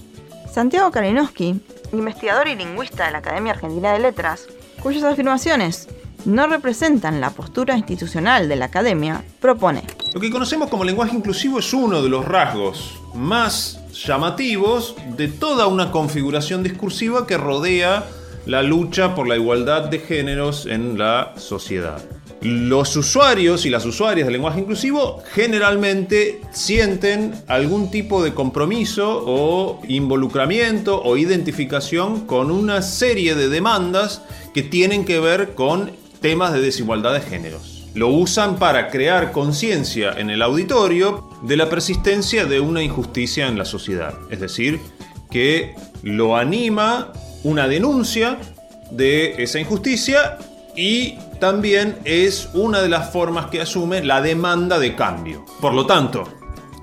Santiago 0.51 0.91
Kalinowski, 0.91 1.61
investigador 1.93 2.47
y 2.47 2.55
lingüista 2.55 3.05
de 3.05 3.11
la 3.11 3.17
Academia 3.19 3.53
Argentina 3.53 3.93
de 3.93 3.99
Letras, 3.99 4.47
cuyas 4.81 5.03
afirmaciones 5.03 5.87
no 6.25 6.47
representan 6.47 7.21
la 7.21 7.31
postura 7.31 7.77
institucional 7.77 8.47
de 8.47 8.55
la 8.55 8.65
academia, 8.65 9.23
propone. 9.39 9.83
Lo 10.13 10.19
que 10.19 10.29
conocemos 10.29 10.69
como 10.69 10.83
lenguaje 10.83 11.15
inclusivo 11.15 11.59
es 11.59 11.73
uno 11.73 12.03
de 12.03 12.09
los 12.09 12.25
rasgos 12.25 12.99
más 13.13 13.79
llamativos 13.93 14.95
de 15.15 15.29
toda 15.29 15.67
una 15.67 15.89
configuración 15.89 16.63
discursiva 16.63 17.25
que 17.25 17.37
rodea 17.37 18.03
la 18.45 18.61
lucha 18.61 19.15
por 19.15 19.27
la 19.27 19.37
igualdad 19.37 19.83
de 19.83 19.99
géneros 19.99 20.65
en 20.65 20.97
la 20.97 21.33
sociedad. 21.37 22.03
Los 22.41 22.95
usuarios 22.97 23.65
y 23.65 23.69
las 23.69 23.85
usuarias 23.85 24.25
del 24.25 24.33
lenguaje 24.33 24.59
inclusivo 24.59 25.21
generalmente 25.31 26.41
sienten 26.51 27.33
algún 27.47 27.89
tipo 27.89 28.21
de 28.21 28.33
compromiso 28.33 29.23
o 29.25 29.79
involucramiento 29.87 31.01
o 31.01 31.15
identificación 31.15 32.25
con 32.25 32.51
una 32.51 32.81
serie 32.81 33.35
de 33.35 33.47
demandas 33.47 34.23
que 34.53 34.63
tienen 34.63 35.05
que 35.05 35.21
ver 35.21 35.53
con 35.53 35.91
temas 36.19 36.51
de 36.51 36.59
desigualdad 36.59 37.13
de 37.13 37.21
géneros. 37.21 37.70
Lo 37.93 38.07
usan 38.07 38.57
para 38.57 38.89
crear 38.89 39.31
conciencia 39.31 40.13
en 40.17 40.29
el 40.29 40.41
auditorio 40.41 41.29
de 41.41 41.57
la 41.57 41.69
persistencia 41.69 42.45
de 42.45 42.59
una 42.59 42.81
injusticia 42.81 43.47
en 43.47 43.57
la 43.57 43.65
sociedad. 43.65 44.13
Es 44.29 44.39
decir, 44.39 44.79
que 45.29 45.75
lo 46.03 46.37
anima 46.37 47.11
una 47.43 47.67
denuncia 47.67 48.37
de 48.91 49.41
esa 49.43 49.59
injusticia 49.59 50.37
y 50.75 51.17
también 51.39 51.97
es 52.05 52.49
una 52.53 52.81
de 52.81 52.89
las 52.89 53.11
formas 53.11 53.47
que 53.47 53.61
asume 53.61 54.03
la 54.03 54.21
demanda 54.21 54.79
de 54.79 54.95
cambio. 54.95 55.45
Por 55.59 55.73
lo 55.73 55.85
tanto, 55.85 56.23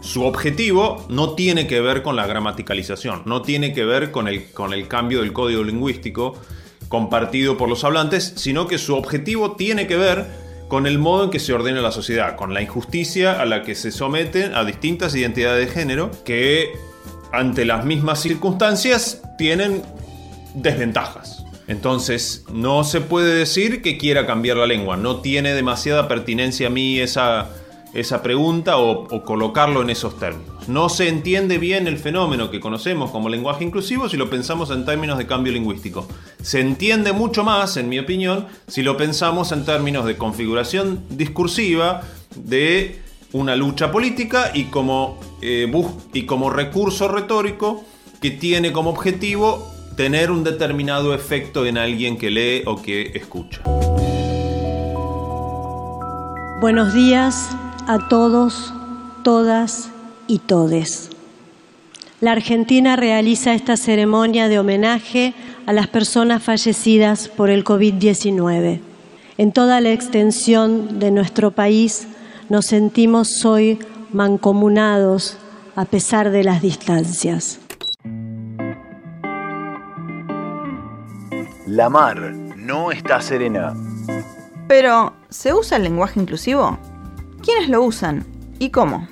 su 0.01 0.25
objetivo 0.25 1.07
no 1.09 1.35
tiene 1.35 1.67
que 1.67 1.81
ver 1.81 2.03
con 2.03 2.17
la 2.17 2.27
gramaticalización, 2.27 3.23
no 3.25 3.43
tiene 3.43 3.73
que 3.73 3.85
ver 3.85 4.11
con 4.11 4.29
el, 4.29 4.51
con 4.53 4.73
el 4.73 4.89
cambio 4.89 5.21
del 5.21 5.33
código 5.33 5.65
lingüístico 5.65 6.35
compartido 6.89 7.57
por 7.57 7.69
los 7.69 7.85
hablantes, 7.85 8.33
sino 8.37 8.67
que 8.67 8.79
su 8.79 8.95
objetivo 8.97 9.53
tiene 9.53 9.87
que 9.87 9.97
ver 9.97 10.48
con 10.69 10.87
el 10.87 10.99
modo 10.99 11.25
en 11.25 11.31
que 11.31 11.41
se 11.41 11.53
ordena 11.53 11.81
la 11.81 11.93
sociedad, 11.93 12.37
con 12.37 12.55
la 12.55 12.63
injusticia 12.63 13.41
a 13.41 13.47
la 13.47 13.63
que 13.63 13.75
se 13.75 13.91
someten 13.91 14.55
a 14.55 14.65
distintas 14.65 15.15
identidades 15.15 15.67
de 15.67 15.73
género 15.73 16.11
que 16.25 16.73
ante 17.33 17.65
las 17.65 17.85
mismas 17.85 18.21
circunstancias 18.21 19.23
tienen 19.39 19.83
desventajas. 20.55 21.45
Entonces, 21.67 22.45
no 22.51 22.83
se 22.85 23.01
puede 23.01 23.35
decir 23.35 23.83
que 23.83 23.99
quiera 23.99 24.27
cambiar 24.27 24.57
la 24.57 24.67
lengua. 24.67 24.97
No 24.97 25.21
tiene 25.21 25.53
demasiada 25.53 26.09
pertinencia 26.09 26.69
a 26.69 26.71
mí 26.71 26.99
esa, 26.99 27.51
esa 27.93 28.23
pregunta 28.23 28.79
o, 28.79 29.05
o, 29.15 29.23
colocarlo 29.23 29.83
en 29.83 29.91
esos 29.91 30.19
términos. 30.19 30.58
No 30.69 30.91
se 30.91 31.09
entiende 31.09 31.57
bien 31.57 31.87
el 31.87 31.97
fenómeno 31.97 32.51
que 32.51 32.61
conocemos 32.61 33.11
como 33.11 33.31
lenguaje 33.31 33.65
inclusivo 33.65 34.07
si 34.11 34.19
lo 34.19 34.29
pensamos 34.29 34.71
en 34.71 34.85
términos 34.85 35.17
de 35.17 35.27
cambio 35.27 35.51
lingüístico. 35.51 36.07
Se 36.43 36.61
entiende 36.61 37.15
mucho 37.15 37.43
más, 37.43 37.79
en 37.79 37.89
mi 37.89 37.99
opinión, 37.99 38.47
si 38.67 38.83
lo 38.83 38.99
pensamos 38.99 39.51
en 39.53 39.65
términos 39.65 40.05
de 40.05 40.19
configuración 40.19 41.05
discursiva 41.09 42.03
de 42.37 43.01
una 43.33 43.57
lucha 43.57 43.91
política 43.91 44.51
y 44.53 44.65
como, 44.65 45.19
eh, 45.41 45.73
y 46.13 46.27
como 46.27 46.51
recurso 46.51 47.09
retórico 47.09 47.83
que 48.21 48.31
tiene 48.31 48.71
como 48.71 48.91
objetivo 48.91 49.73
tener 49.97 50.31
un 50.31 50.45
determinado 50.45 51.15
efecto 51.15 51.65
en 51.65 51.79
alguien 51.79 52.19
que 52.19 52.29
lee 52.29 52.63
o 52.67 52.83
que 52.83 53.13
escucha. 53.15 53.63
Buenos 56.61 56.93
días 56.93 57.49
a 57.87 58.07
todos, 58.11 58.75
todas 59.25 59.91
y 60.29 60.39
todes. 60.39 61.11
La 62.21 62.33
Argentina 62.33 62.95
realiza 62.97 63.55
esta 63.55 63.77
ceremonia 63.77 64.49
de 64.49 64.59
homenaje 64.59 65.35
a 65.67 65.73
las 65.73 65.89
personas 65.89 66.43
fallecidas 66.43 67.29
por 67.29 67.51
el 67.51 67.65
COVID-19. 67.65 68.81
En 69.39 69.53
toda 69.53 69.81
la 69.81 69.93
extensión 69.93 70.99
de 70.99 71.11
nuestro 71.11 71.53
país 71.53 72.09
nos 72.49 72.67
sentimos 72.67 73.45
hoy 73.45 73.79
mancomunados 74.13 75.39
a 75.77 75.85
pesar 75.85 76.31
de 76.31 76.45
las 76.45 76.61
distancias. 76.61 77.61
La 81.67 81.89
mar 81.89 82.33
no 82.57 82.91
está 82.91 83.21
serena. 83.21 83.75
Pero, 84.67 85.13
¿se 85.29 85.55
usa 85.55 85.77
el 85.77 85.85
lenguaje 85.85 86.19
inclusivo? 86.19 86.79
¿Quiénes 87.43 87.69
lo 87.69 87.83
usan 87.83 88.25
y 88.59 88.71
cómo? 88.71 89.07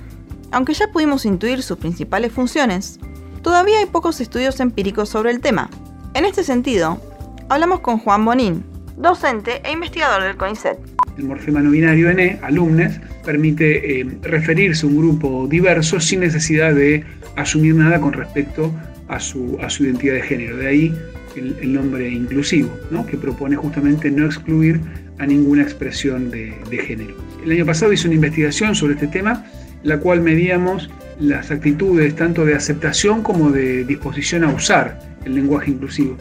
Aunque 0.51 0.73
ya 0.73 0.87
pudimos 0.91 1.25
intuir 1.25 1.61
sus 1.61 1.77
principales 1.77 2.31
funciones, 2.31 2.99
todavía 3.41 3.79
hay 3.79 3.85
pocos 3.85 4.21
estudios 4.21 4.59
empíricos 4.59 5.09
sobre 5.09 5.31
el 5.31 5.41
tema. 5.41 5.69
En 6.13 6.25
este 6.25 6.43
sentido, 6.43 7.01
hablamos 7.49 7.81
con 7.81 7.99
Juan 7.99 8.23
Bonín, 8.23 8.63
docente 8.95 9.61
e 9.63 9.71
investigador 9.71 10.23
del 10.23 10.37
CONICET. 10.37 10.77
El 11.17 11.25
morfema 11.25 11.59
no 11.61 11.71
binario 11.71 12.09
N, 12.09 12.39
alumnes, 12.43 12.99
permite 13.25 13.99
eh, 13.99 14.07
referirse 14.21 14.85
a 14.85 14.89
un 14.89 14.97
grupo 14.97 15.47
diverso 15.49 15.99
sin 15.99 16.21
necesidad 16.21 16.73
de 16.73 17.03
asumir 17.35 17.75
nada 17.75 17.99
con 17.99 18.13
respecto 18.13 18.71
a 19.09 19.19
su, 19.19 19.57
identidad 19.79 20.13
de 20.15 20.21
género. 20.21 20.57
De 20.57 20.67
ahí 20.67 20.95
el, 21.35 21.73
nombre 21.73 22.09
inclusivo, 22.09 22.69
que 23.09 23.17
propone 23.17 23.55
justamente 23.55 24.09
no 24.09 24.25
excluir 24.25 24.79
a 25.19 25.25
ninguna 25.25 25.61
expresión 25.61 26.31
de, 26.31 26.53
de 26.69 26.77
género. 26.77 27.15
El 27.43 27.51
año 27.51 27.65
pasado 27.65 27.91
hice 27.91 28.07
una 28.07 28.15
investigación 28.15 28.75
sobre 28.75 28.93
este 28.93 29.07
tema, 29.07 29.45
la 29.87 29.99
cual 29.99 30.21
medíamos 30.21 30.89
las 31.17 31.49
actitudes 31.49 32.13
tanto 32.15 32.43
de 32.43 32.55
aceptación 32.55 33.23
como 33.23 33.51
de 33.51 33.85
disposición 33.85 34.43
a 34.43 34.49
usar 34.49 34.99
el 35.23 35.33
lenguaje 35.33 35.71
inclusivo. 35.71 36.17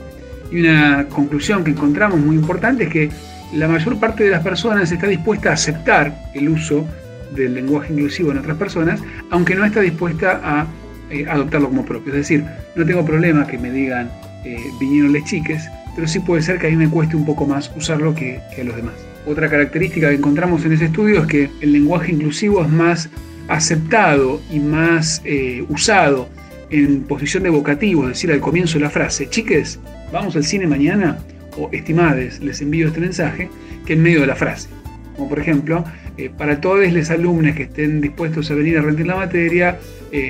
Y 0.52 0.60
una 0.60 1.06
conclusión 1.08 1.64
que 1.64 1.72
encontramos 1.72 2.20
muy 2.20 2.36
importante 2.36 2.84
es 2.84 2.90
que 2.90 3.10
la 3.52 3.66
mayor 3.66 3.98
parte 3.98 4.22
de 4.22 4.30
las 4.30 4.42
personas 4.44 4.92
está 4.92 5.08
dispuesta 5.08 5.50
a 5.50 5.54
aceptar 5.54 6.16
el 6.32 6.48
uso 6.48 6.86
del 7.34 7.54
lenguaje 7.54 7.92
inclusivo 7.92 8.30
en 8.30 8.38
otras 8.38 8.56
personas, 8.56 9.00
aunque 9.30 9.56
no 9.56 9.64
está 9.64 9.80
dispuesta 9.80 10.40
a 10.44 10.66
eh, 11.10 11.26
adoptarlo 11.28 11.68
como 11.68 11.84
propio. 11.84 12.12
Es 12.12 12.18
decir, 12.20 12.44
no 12.76 12.86
tengo 12.86 13.04
problema 13.04 13.48
que 13.48 13.58
me 13.58 13.72
digan 13.72 14.08
eh, 14.44 14.60
vinieron 14.78 15.12
les 15.12 15.24
chiques, 15.24 15.68
pero 15.96 16.06
sí 16.06 16.20
puede 16.20 16.40
ser 16.40 16.60
que 16.60 16.68
a 16.68 16.70
mí 16.70 16.76
me 16.76 16.88
cueste 16.88 17.16
un 17.16 17.26
poco 17.26 17.46
más 17.46 17.72
usarlo 17.76 18.14
que, 18.14 18.40
a 18.56 18.62
los 18.62 18.76
demás. 18.76 18.94
Otra 19.26 19.50
característica 19.50 20.08
que 20.08 20.14
encontramos 20.14 20.64
en 20.64 20.72
ese 20.72 20.84
estudio 20.84 21.22
es 21.22 21.26
que 21.26 21.50
el 21.60 21.72
lenguaje 21.72 22.12
inclusivo 22.12 22.62
es 22.62 22.68
más 22.68 23.10
aceptado 23.48 24.40
y 24.50 24.58
más 24.58 25.22
eh, 25.24 25.64
usado 25.68 26.28
en 26.70 27.02
posición 27.02 27.44
de 27.44 27.50
vocativo, 27.50 28.04
es 28.04 28.10
decir, 28.10 28.32
al 28.32 28.40
comienzo 28.40 28.74
de 28.74 28.84
la 28.84 28.90
frase, 28.90 29.28
chiques, 29.28 29.78
vamos 30.12 30.34
al 30.36 30.44
cine 30.44 30.66
mañana, 30.66 31.18
o 31.56 31.70
estimades, 31.72 32.40
les 32.40 32.60
envío 32.60 32.88
este 32.88 33.00
mensaje, 33.00 33.48
que 33.86 33.94
en 33.94 34.02
medio 34.02 34.20
de 34.20 34.26
la 34.26 34.36
frase. 34.36 34.68
Como 35.16 35.28
por 35.28 35.38
ejemplo, 35.38 35.84
eh, 36.18 36.30
para 36.36 36.60
todos 36.60 36.92
los 36.92 37.10
alumnos 37.10 37.54
que 37.54 37.62
estén 37.64 38.00
dispuestos 38.00 38.50
a 38.50 38.54
venir 38.54 38.78
a 38.78 38.82
rendir 38.82 39.06
la 39.06 39.16
materia, 39.16 39.78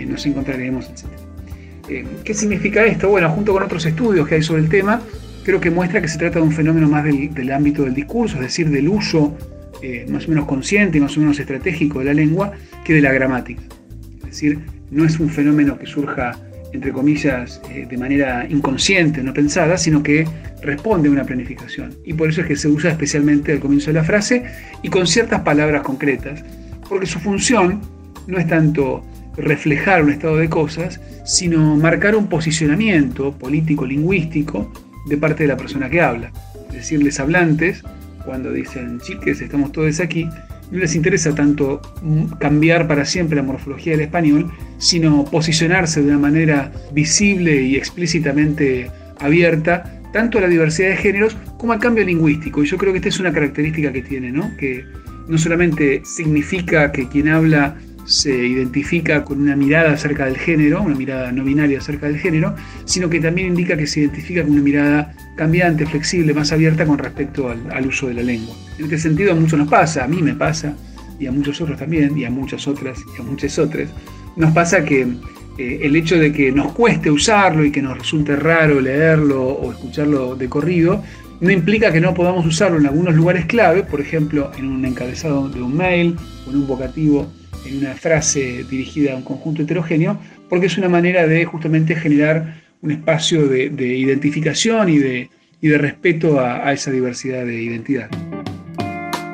nos 0.08 0.26
encontraremos, 0.26 0.90
etc. 0.90 1.26
Eh, 1.88 2.04
¿Qué 2.24 2.34
significa 2.34 2.84
esto? 2.84 3.08
Bueno, 3.08 3.30
junto 3.30 3.52
con 3.52 3.62
otros 3.62 3.86
estudios 3.86 4.26
que 4.26 4.36
hay 4.36 4.42
sobre 4.42 4.62
el 4.62 4.68
tema, 4.68 5.00
creo 5.44 5.60
que 5.60 5.70
muestra 5.70 6.00
que 6.00 6.08
se 6.08 6.18
trata 6.18 6.40
de 6.40 6.44
un 6.44 6.52
fenómeno 6.52 6.88
más 6.88 7.04
del, 7.04 7.52
ámbito 7.52 7.84
del 7.84 7.94
discurso, 7.94 8.36
es 8.36 8.42
decir, 8.42 8.70
del 8.70 8.88
uso 8.88 9.36
eh, 9.82 10.06
más 10.08 10.26
o 10.26 10.30
menos 10.30 10.46
consciente 10.46 10.98
y 10.98 11.00
más 11.00 11.16
o 11.16 11.20
menos 11.20 11.38
estratégico 11.38 12.00
de 12.00 12.06
la 12.06 12.14
lengua, 12.14 12.52
que 12.84 12.94
de 12.94 13.00
la 13.00 13.12
gramática. 13.12 13.62
Es 14.18 14.26
decir, 14.26 14.58
no 14.90 15.04
es 15.04 15.18
un 15.18 15.30
fenómeno 15.30 15.78
que 15.78 15.86
surja 15.86 16.38
entre 16.72 16.92
comillas, 16.92 17.60
eh, 17.70 17.86
de 17.88 17.96
manera 17.96 18.46
inconsciente, 18.48 19.22
no 19.22 19.32
pensada, 19.32 19.76
sino 19.76 20.02
que 20.02 20.26
responde 20.62 21.08
a 21.08 21.12
una 21.12 21.24
planificación. 21.24 21.94
Y 22.04 22.12
por 22.12 22.28
eso 22.28 22.42
es 22.42 22.46
que 22.46 22.56
se 22.56 22.68
usa 22.68 22.90
especialmente 22.90 23.52
al 23.52 23.60
comienzo 23.60 23.86
de 23.88 23.94
la 23.94 24.04
frase 24.04 24.44
y 24.82 24.88
con 24.88 25.06
ciertas 25.06 25.40
palabras 25.40 25.82
concretas, 25.82 26.44
porque 26.88 27.06
su 27.06 27.18
función 27.18 27.80
no 28.26 28.38
es 28.38 28.46
tanto 28.46 29.04
reflejar 29.36 30.02
un 30.02 30.10
estado 30.10 30.36
de 30.36 30.48
cosas, 30.48 31.00
sino 31.24 31.76
marcar 31.76 32.16
un 32.16 32.28
posicionamiento 32.28 33.32
político-lingüístico 33.32 34.72
de 35.06 35.16
parte 35.16 35.44
de 35.44 35.48
la 35.48 35.56
persona 35.56 35.90
que 35.90 36.00
habla. 36.00 36.32
Es 36.68 36.76
decir, 36.76 37.02
les 37.02 37.20
hablantes, 37.20 37.82
cuando 38.26 38.52
dicen, 38.52 39.00
chiques, 39.00 39.40
estamos 39.40 39.72
todos 39.72 40.00
aquí, 40.00 40.28
no 40.70 40.78
les 40.78 40.94
interesa 40.94 41.34
tanto 41.34 41.80
cambiar 42.38 42.88
para 42.88 43.04
siempre 43.04 43.36
la 43.36 43.42
morfología 43.42 43.92
del 43.92 44.02
español, 44.02 44.52
sino 44.78 45.24
posicionarse 45.24 46.02
de 46.02 46.08
una 46.08 46.18
manera 46.18 46.72
visible 46.92 47.62
y 47.62 47.76
explícitamente 47.76 48.90
abierta 49.20 50.02
tanto 50.12 50.38
a 50.38 50.40
la 50.42 50.48
diversidad 50.48 50.90
de 50.90 50.96
géneros 50.96 51.36
como 51.58 51.72
al 51.72 51.78
cambio 51.78 52.04
lingüístico. 52.04 52.62
Y 52.62 52.66
yo 52.66 52.76
creo 52.76 52.92
que 52.92 52.98
esta 52.98 53.08
es 53.08 53.20
una 53.20 53.32
característica 53.32 53.92
que 53.92 54.02
tiene, 54.02 54.32
¿no? 54.32 54.50
que 54.58 54.84
no 55.28 55.38
solamente 55.38 56.02
significa 56.04 56.92
que 56.92 57.08
quien 57.08 57.28
habla 57.28 57.76
se 58.06 58.34
identifica 58.34 59.24
con 59.24 59.40
una 59.40 59.56
mirada 59.56 59.92
acerca 59.92 60.24
del 60.26 60.36
género, 60.36 60.82
una 60.82 60.94
mirada 60.94 61.32
no 61.32 61.44
binaria 61.44 61.78
acerca 61.78 62.06
del 62.06 62.18
género, 62.18 62.54
sino 62.84 63.10
que 63.10 63.20
también 63.20 63.48
indica 63.48 63.76
que 63.76 63.86
se 63.86 64.00
identifica 64.00 64.42
con 64.42 64.52
una 64.52 64.62
mirada 64.62 65.14
cambiante, 65.36 65.86
flexible, 65.86 66.32
más 66.32 66.52
abierta 66.52 66.86
con 66.86 66.98
respecto 66.98 67.50
al, 67.50 67.86
uso 67.86 68.08
de 68.08 68.14
la 68.14 68.22
lengua. 68.22 68.54
En 68.78 68.84
este 68.84 68.98
sentido 68.98 69.32
a 69.32 69.34
muchos 69.34 69.58
nos 69.58 69.68
pasa, 69.68 70.04
a 70.04 70.08
mí 70.08 70.22
me 70.22 70.34
pasa, 70.34 70.74
y 71.18 71.26
a 71.26 71.32
muchos 71.32 71.60
otros 71.60 71.78
también, 71.78 72.16
y 72.16 72.24
a 72.24 72.30
muchas 72.30 72.66
otras, 72.68 72.98
y 73.16 73.20
a 73.20 73.24
muchas 73.24 73.58
otras, 73.58 73.90
nos 74.36 74.52
pasa 74.52 74.84
que 74.84 75.06
eh, 75.58 75.80
el 75.82 75.96
hecho 75.96 76.16
de 76.16 76.32
que 76.32 76.52
nos 76.52 76.72
cueste 76.72 77.10
usarlo 77.10 77.64
y 77.64 77.72
que 77.72 77.82
nos 77.82 77.98
resulte 77.98 78.36
raro 78.36 78.80
leerlo 78.80 79.42
o 79.42 79.72
escucharlo 79.72 80.36
de 80.36 80.48
corrido, 80.48 81.02
no 81.40 81.50
implica 81.50 81.92
que 81.92 82.00
no 82.00 82.14
podamos 82.14 82.46
usarlo 82.46 82.78
en 82.78 82.86
algunos 82.86 83.14
lugares 83.14 83.46
clave, 83.46 83.82
por 83.82 84.00
ejemplo, 84.00 84.50
en 84.56 84.68
un 84.68 84.84
encabezado 84.84 85.48
de 85.48 85.60
un 85.60 85.76
mail 85.76 86.16
o 86.46 86.50
en 86.50 86.56
un 86.56 86.66
vocativo 86.66 87.26
en 87.68 87.78
una 87.78 87.94
frase 87.94 88.64
dirigida 88.68 89.12
a 89.12 89.16
un 89.16 89.22
conjunto 89.22 89.62
heterogéneo, 89.62 90.18
porque 90.48 90.66
es 90.66 90.78
una 90.78 90.88
manera 90.88 91.26
de 91.26 91.44
justamente 91.44 91.94
generar 91.94 92.62
un 92.82 92.90
espacio 92.90 93.46
de, 93.48 93.66
identificación 93.86 94.88
y 94.88 94.98
de, 94.98 95.30
de 95.60 95.78
respeto 95.78 96.40
a, 96.40 96.72
esa 96.72 96.90
diversidad 96.90 97.44
de 97.44 97.62
identidad. 97.62 98.08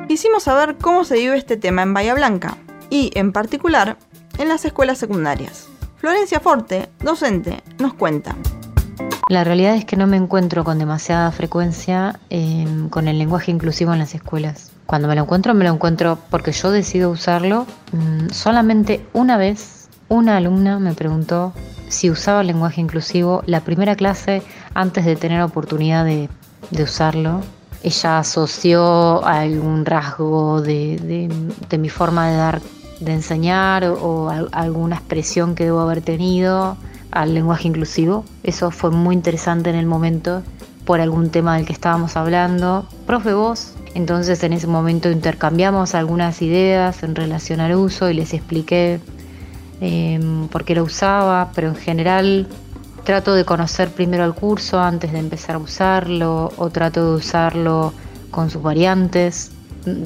Quisimos 0.09 0.45
saber 0.45 0.77
cómo 0.81 1.05
se 1.05 1.17
vive 1.17 1.37
este 1.37 1.57
tema 1.57 1.83
en 1.83 1.95
Bahía 1.95 2.15
Blanca 2.15 2.57
y, 2.91 3.11
en 3.15 3.33
particular, 3.33 3.97
en 4.39 4.49
las 4.49 4.65
escuelas 4.65 4.99
secundarias. 4.99 5.69
Florencia 5.97 6.41
Forte, 6.41 6.89
docente, 7.01 7.63
nos 7.79 7.95
cuenta. 7.95 8.37
La 9.29 9.45
realidad 9.45 9.77
es 9.77 9.85
que 9.85 9.97
no 9.97 10.07
me 10.07 10.17
encuentro 10.17 10.65
con 10.65 10.79
demasiada 10.79 11.31
frecuencia 11.31 12.19
em, 12.29 12.89
con 12.89 13.09
el 13.09 13.19
lenguaje 13.19 13.51
inclusivo 13.51 13.93
en 13.93 14.01
las 14.01 14.15
escuelas. 14.15 14.72
Cuando 14.87 15.09
me 15.09 15.15
lo 15.15 15.23
encuentro, 15.23 15.55
me 15.55 15.65
lo 15.65 15.73
encuentro 15.73 16.19
porque 16.31 16.53
yo 16.53 16.71
decido 16.71 17.11
usarlo. 17.11 17.67
Mm, 17.93 18.31
solamente 18.31 19.07
una 19.13 19.37
vez, 19.37 19.89
una 20.09 20.37
alumna 20.37 20.79
me 20.79 20.93
preguntó 20.95 21.53
si 21.89 22.11
usaba 22.11 22.41
el 22.41 22.49
lenguaje 22.49 22.81
inclusivo 22.81 23.43
la 23.47 23.61
primera 23.61 23.97
clase 23.97 24.43
antes 24.75 25.05
de 25.05 25.17
tener 25.17 25.43
oportunidad 25.43 26.05
de, 26.05 26.29
usarlo. 26.83 27.43
Ella 27.83 28.19
asoció 28.19 29.25
algún 29.27 29.85
rasgo 29.85 30.63
de, 30.63 31.29
mi 31.79 31.89
forma 31.89 32.31
de 32.31 32.37
dar, 32.37 32.63
de 33.01 33.13
enseñar 33.13 33.85
o 33.85 34.31
alguna 34.53 34.97
expresión 34.97 35.55
que 35.55 35.65
debo 35.65 35.81
haber 35.81 36.01
tenido 36.01 36.77
al 37.11 37.35
lenguaje 37.35 37.69
inclusivo. 37.69 38.25
Eso 38.43 38.71
fue 38.71 38.91
muy 38.91 39.15
interesante 39.15 39.71
en 39.71 39.77
el 39.77 39.87
momento 39.87 40.43
por 40.85 41.01
algún 41.01 41.31
tema 41.31 41.57
del 41.57 41.67
que 41.67 41.73
estábamos 41.73 42.17
hablando. 42.17 42.87
Profe, 43.07 43.35
vos. 43.35 43.75
Entonces 43.95 44.43
en 44.43 44.53
ese 44.53 44.67
momento 44.67 45.11
intercambiamos 45.11 45.95
algunas 45.95 46.41
ideas 46.43 47.03
en 47.03 47.15
relación 47.15 47.61
al 47.61 47.75
uso 47.75 48.09
y 48.09 48.15
les 48.15 48.33
expliqué 48.33 49.01
em, 49.81 50.49
por 50.49 50.65
qué 50.65 50.75
lo 50.75 50.85
usaba, 50.85 51.51
pero 51.55 51.69
en 51.69 51.77
general 51.77 52.49
trato 53.05 53.35
de 53.35 53.45
conocer 53.45 53.91
primero 53.91 54.25
el 54.25 54.35
curso 54.35 54.81
antes 54.81 55.13
de 55.13 55.19
empezar 55.19 55.57
a 55.57 55.59
usarlo 55.59 56.53
o 56.57 56.71
trato 56.71 57.11
de 57.11 57.17
usarlo 57.17 57.93
con 58.31 58.49
sus 58.49 58.63
variantes. 58.63 59.51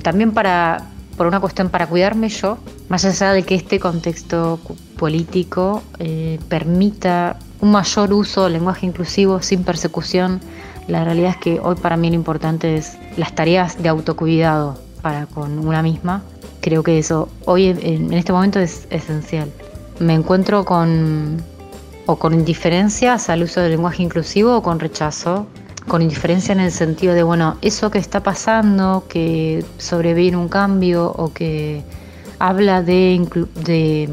También 0.03 0.33
para, 0.33 0.89
por 1.17 1.27
una 1.27 1.39
cuestión 1.39 1.69
para 1.69 1.87
cuidarme 1.87 2.29
yo, 2.29 2.59
más 2.89 3.05
allá 3.05 3.33
de 3.33 3.43
que 3.43 3.55
este 3.55 3.79
contexto 3.79 4.59
político 4.99 5.83
eh, 5.99 6.39
permita 6.49 7.39
un 7.61 7.71
mayor 7.71 8.13
uso 8.13 8.45
del 8.45 8.55
lenguaje 8.55 8.87
inclusivo 8.87 9.43
sin 9.43 9.63
persecución, 9.63 10.41
la 10.89 11.05
realidad 11.05 11.31
es 11.31 11.37
que 11.37 11.61
hoy 11.61 11.75
para 11.77 11.97
mí 11.97 12.09
lo 12.09 12.15
importante 12.15 12.77
es 12.77 12.97
las 13.17 13.35
tareas 13.35 13.83
de 13.83 13.89
autocuidado 13.89 14.79
para 15.03 15.27
con 15.27 15.59
una 15.59 15.83
misma. 15.83 16.23
Creo 16.61 16.83
que 16.83 16.99
eso 16.99 17.29
hoy 17.45 17.67
en 17.67 18.13
este 18.13 18.33
momento 18.33 18.61
es 18.61 18.87
esencial. 18.91 19.51
Me 19.99 20.15
encuentro 20.15 20.65
con 20.65 21.43
o 22.07 22.17
con 22.17 22.35
indiferencias 22.35 23.29
al 23.29 23.43
uso 23.43 23.61
del 23.61 23.73
lenguaje 23.73 24.03
inclusivo 24.03 24.57
o 24.57 24.63
con 24.63 24.81
rechazo. 24.81 25.47
Con 25.89 26.03
indiferencia 26.03 26.53
en 26.53 26.59
el 26.59 26.73
sentido 26.73 27.15
de, 27.15 27.23
bueno, 27.23 27.59
eso 27.63 27.93
que 27.93 27.99
está 27.99 28.21
pasando, 28.21 29.05
que 29.09 29.65
sobreviene 29.79 30.37
un 30.37 30.49
cambio 30.49 31.13
o 31.13 31.33
que 31.33 31.85
habla 32.41 32.83
de, 32.83 33.25
de 33.65 34.09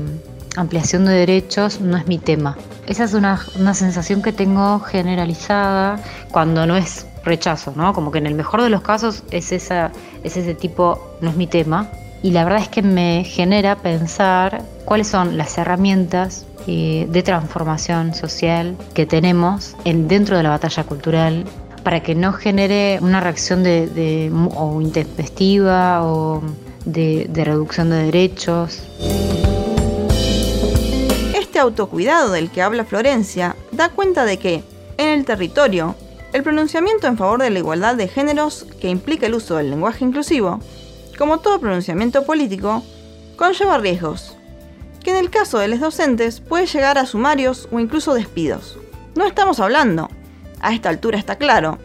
ampliación 0.56 1.06
de 1.06 1.14
derechos, 1.14 1.82
no 1.82 1.98
es 1.98 2.06
mi 2.06 2.20
tema. 2.20 2.56
Esa 2.88 3.06
es 3.06 3.14
una, 3.14 3.38
sensación 3.74 4.22
que 4.22 4.34
tengo 4.34 4.80
generalizada 4.80 6.00
cuando 6.32 6.66
no 6.66 6.76
es 6.76 7.08
rechazo, 7.24 7.74
¿no? 7.76 7.94
Como 7.94 8.12
que 8.12 8.18
en 8.18 8.28
el 8.28 8.36
mejor 8.36 8.62
de 8.62 8.70
los 8.70 8.82
casos 8.82 9.24
es, 9.32 9.54
esa, 9.54 9.92
es 10.24 10.36
ese 10.36 10.54
tipo, 10.54 11.00
no 11.22 11.30
es 11.30 11.38
mi 11.38 11.48
tema. 11.48 11.90
Y 12.22 12.32
la 12.32 12.44
verdad 12.44 12.62
es 12.62 12.68
que 12.68 12.82
me 12.82 13.24
genera 13.24 13.78
pensar 13.78 14.64
cuáles 14.86 15.08
son 15.08 15.38
las 15.38 15.58
herramientas 15.58 16.46
eh, 16.68 17.08
de 17.10 17.24
transformación 17.24 18.14
social 18.14 18.76
que 18.94 19.06
tenemos 19.06 19.76
en, 19.86 20.08
dentro 20.08 20.38
de 20.38 20.44
la 20.44 20.50
batalla 20.50 20.84
cultural 20.84 21.46
para 21.84 22.02
que 22.02 22.16
no 22.16 22.34
genere 22.34 23.00
una 23.02 23.20
reacción 23.20 23.64
de, 23.64 24.32
o 24.56 24.82
intempestiva 24.82 26.04
o 26.04 26.42
de, 26.86 27.28
de 27.30 27.44
reducción 27.44 27.90
de 27.90 27.98
derechos. 27.98 28.82
Autocuidado 31.64 32.34
del 32.34 32.52
que 32.52 32.62
habla 32.62 32.84
Florencia 32.84 33.56
da 33.72 33.88
cuenta 33.88 34.26
de 34.26 34.38
que, 34.38 34.66
en 34.98 35.08
el 35.08 35.24
territorio, 35.24 35.96
el 36.34 36.44
pronunciamiento 36.44 37.08
en 37.08 37.18
favor 37.18 37.42
de 37.42 37.50
la 37.50 37.60
igualdad 37.60 37.96
de 37.96 38.10
géneros 38.10 38.66
que 38.82 38.90
implica 38.90 39.28
el 39.28 39.34
uso 39.34 39.56
del 39.56 39.70
lenguaje 39.70 40.04
inclusivo, 40.04 40.60
como 41.18 41.40
todo 41.40 41.62
pronunciamiento 41.62 42.26
político, 42.26 42.84
conlleva 43.38 43.78
riesgos, 43.78 44.36
que 45.02 45.12
en 45.12 45.16
el 45.16 45.30
caso 45.30 45.58
de 45.58 45.70
los 45.70 45.80
docentes 45.80 46.42
puede 46.42 46.66
llegar 46.66 46.98
a 46.98 47.06
sumarios 47.06 47.70
o 47.72 47.80
incluso 47.80 48.14
despidos. 48.14 48.78
No 49.16 49.26
estamos 49.26 49.62
hablando, 49.62 50.10
a 50.60 50.74
esta 50.74 50.90
altura 50.90 51.18
está 51.18 51.38
claro, 51.38 51.78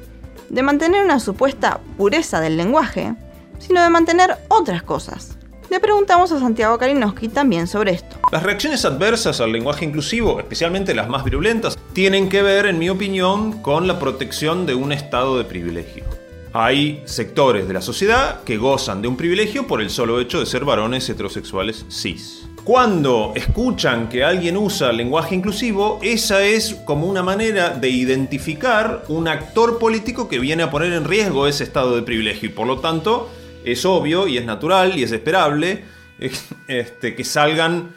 de 0.48 0.62
mantener 0.64 1.04
una 1.04 1.20
supuesta 1.20 1.78
pureza 1.96 2.40
del 2.40 2.56
lenguaje, 2.56 3.14
sino 3.60 3.80
de 3.80 3.90
mantener 3.90 4.38
otras 4.48 4.82
cosas, 4.82 5.37
le 5.70 5.80
preguntamos 5.80 6.32
a 6.32 6.38
Santiago 6.38 6.78
Kalinowski 6.78 7.28
también 7.28 7.66
sobre 7.66 7.92
esto. 7.92 8.16
Las 8.32 8.42
reacciones 8.42 8.84
adversas 8.84 9.40
al 9.40 9.52
lenguaje 9.52 9.84
inclusivo, 9.84 10.38
especialmente 10.40 10.94
las 10.94 11.08
más 11.08 11.24
virulentas, 11.24 11.78
tienen 11.92 12.28
que 12.28 12.42
ver, 12.42 12.66
en 12.66 12.78
mi 12.78 12.88
opinión, 12.88 13.62
con 13.62 13.86
la 13.86 13.98
protección 13.98 14.66
de 14.66 14.74
un 14.74 14.92
estado 14.92 15.38
de 15.38 15.44
privilegio. 15.44 16.04
Hay 16.52 17.02
sectores 17.04 17.68
de 17.68 17.74
la 17.74 17.82
sociedad 17.82 18.42
que 18.42 18.56
gozan 18.56 19.02
de 19.02 19.08
un 19.08 19.16
privilegio 19.16 19.66
por 19.66 19.82
el 19.82 19.90
solo 19.90 20.18
hecho 20.20 20.40
de 20.40 20.46
ser 20.46 20.64
varones 20.64 21.08
heterosexuales 21.08 21.84
cis. 21.90 22.46
Cuando 22.64 23.32
escuchan 23.34 24.08
que 24.08 24.24
alguien 24.24 24.56
usa 24.56 24.92
lenguaje 24.92 25.34
inclusivo, 25.34 25.98
esa 26.02 26.42
es 26.42 26.74
como 26.84 27.06
una 27.06 27.22
manera 27.22 27.70
de 27.70 27.88
identificar 27.88 29.04
un 29.08 29.28
actor 29.28 29.78
político 29.78 30.28
que 30.28 30.38
viene 30.38 30.62
a 30.62 30.70
poner 30.70 30.92
en 30.92 31.04
riesgo 31.04 31.46
ese 31.46 31.64
estado 31.64 31.96
de 31.96 32.02
privilegio 32.02 32.48
y 32.48 32.52
por 32.52 32.66
lo 32.66 32.80
tanto 32.80 33.30
es 33.72 33.84
obvio 33.84 34.28
y 34.28 34.38
es 34.38 34.44
natural 34.44 34.98
y 34.98 35.02
es 35.02 35.12
esperable 35.12 35.84
este, 36.68 37.14
que 37.14 37.24
salgan 37.24 37.94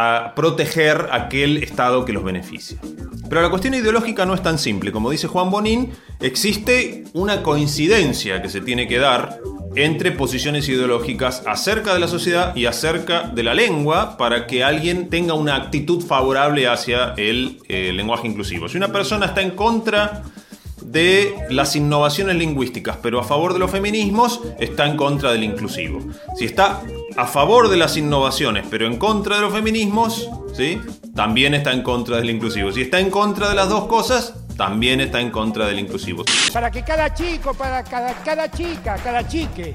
a 0.00 0.32
proteger 0.36 1.08
aquel 1.10 1.56
Estado 1.56 2.04
que 2.04 2.12
los 2.12 2.22
beneficia. 2.22 2.78
Pero 3.28 3.42
la 3.42 3.50
cuestión 3.50 3.74
ideológica 3.74 4.24
no 4.24 4.34
es 4.34 4.42
tan 4.42 4.56
simple. 4.56 4.92
Como 4.92 5.10
dice 5.10 5.26
Juan 5.26 5.50
Bonín, 5.50 5.90
existe 6.20 7.02
una 7.14 7.42
coincidencia 7.42 8.40
que 8.40 8.48
se 8.48 8.60
tiene 8.60 8.86
que 8.86 8.98
dar 8.98 9.40
entre 9.74 10.12
posiciones 10.12 10.68
ideológicas 10.68 11.42
acerca 11.46 11.94
de 11.94 12.00
la 12.00 12.08
sociedad 12.08 12.54
y 12.56 12.66
acerca 12.66 13.24
de 13.24 13.42
la 13.42 13.54
lengua 13.54 14.16
para 14.16 14.46
que 14.46 14.64
alguien 14.64 15.10
tenga 15.10 15.34
una 15.34 15.56
actitud 15.56 16.02
favorable 16.02 16.68
hacia 16.68 17.14
el 17.16 17.58
eh, 17.68 17.92
lenguaje 17.92 18.28
inclusivo. 18.28 18.68
Si 18.68 18.76
una 18.76 18.92
persona 18.92 19.26
está 19.26 19.42
en 19.42 19.50
contra 19.50 20.22
de 20.90 21.34
las 21.50 21.76
innovaciones 21.76 22.36
lingüísticas, 22.36 22.98
pero 23.02 23.20
a 23.20 23.24
favor 23.24 23.52
de 23.52 23.58
los 23.58 23.70
feminismos, 23.70 24.40
está 24.58 24.86
en 24.86 24.96
contra 24.96 25.32
del 25.32 25.44
inclusivo. 25.44 26.00
Si 26.36 26.44
está 26.44 26.82
a 27.16 27.26
favor 27.26 27.68
de 27.68 27.76
las 27.76 27.96
innovaciones, 27.96 28.66
pero 28.70 28.86
en 28.86 28.96
contra 28.96 29.36
de 29.36 29.42
los 29.42 29.52
feminismos, 29.52 30.30
¿sí? 30.54 30.80
también 31.14 31.54
está 31.54 31.72
en 31.72 31.82
contra 31.82 32.16
del 32.16 32.30
inclusivo. 32.30 32.72
Si 32.72 32.82
está 32.82 33.00
en 33.00 33.10
contra 33.10 33.50
de 33.50 33.54
las 33.54 33.68
dos 33.68 33.86
cosas, 33.86 34.34
también 34.56 35.00
está 35.00 35.20
en 35.20 35.30
contra 35.30 35.66
del 35.66 35.78
inclusivo. 35.78 36.24
Para 36.52 36.70
que 36.70 36.82
cada 36.82 37.12
chico, 37.12 37.54
para 37.54 37.84
cada, 37.84 38.14
cada 38.24 38.50
chica, 38.50 38.96
cada 39.02 39.26
chique, 39.28 39.74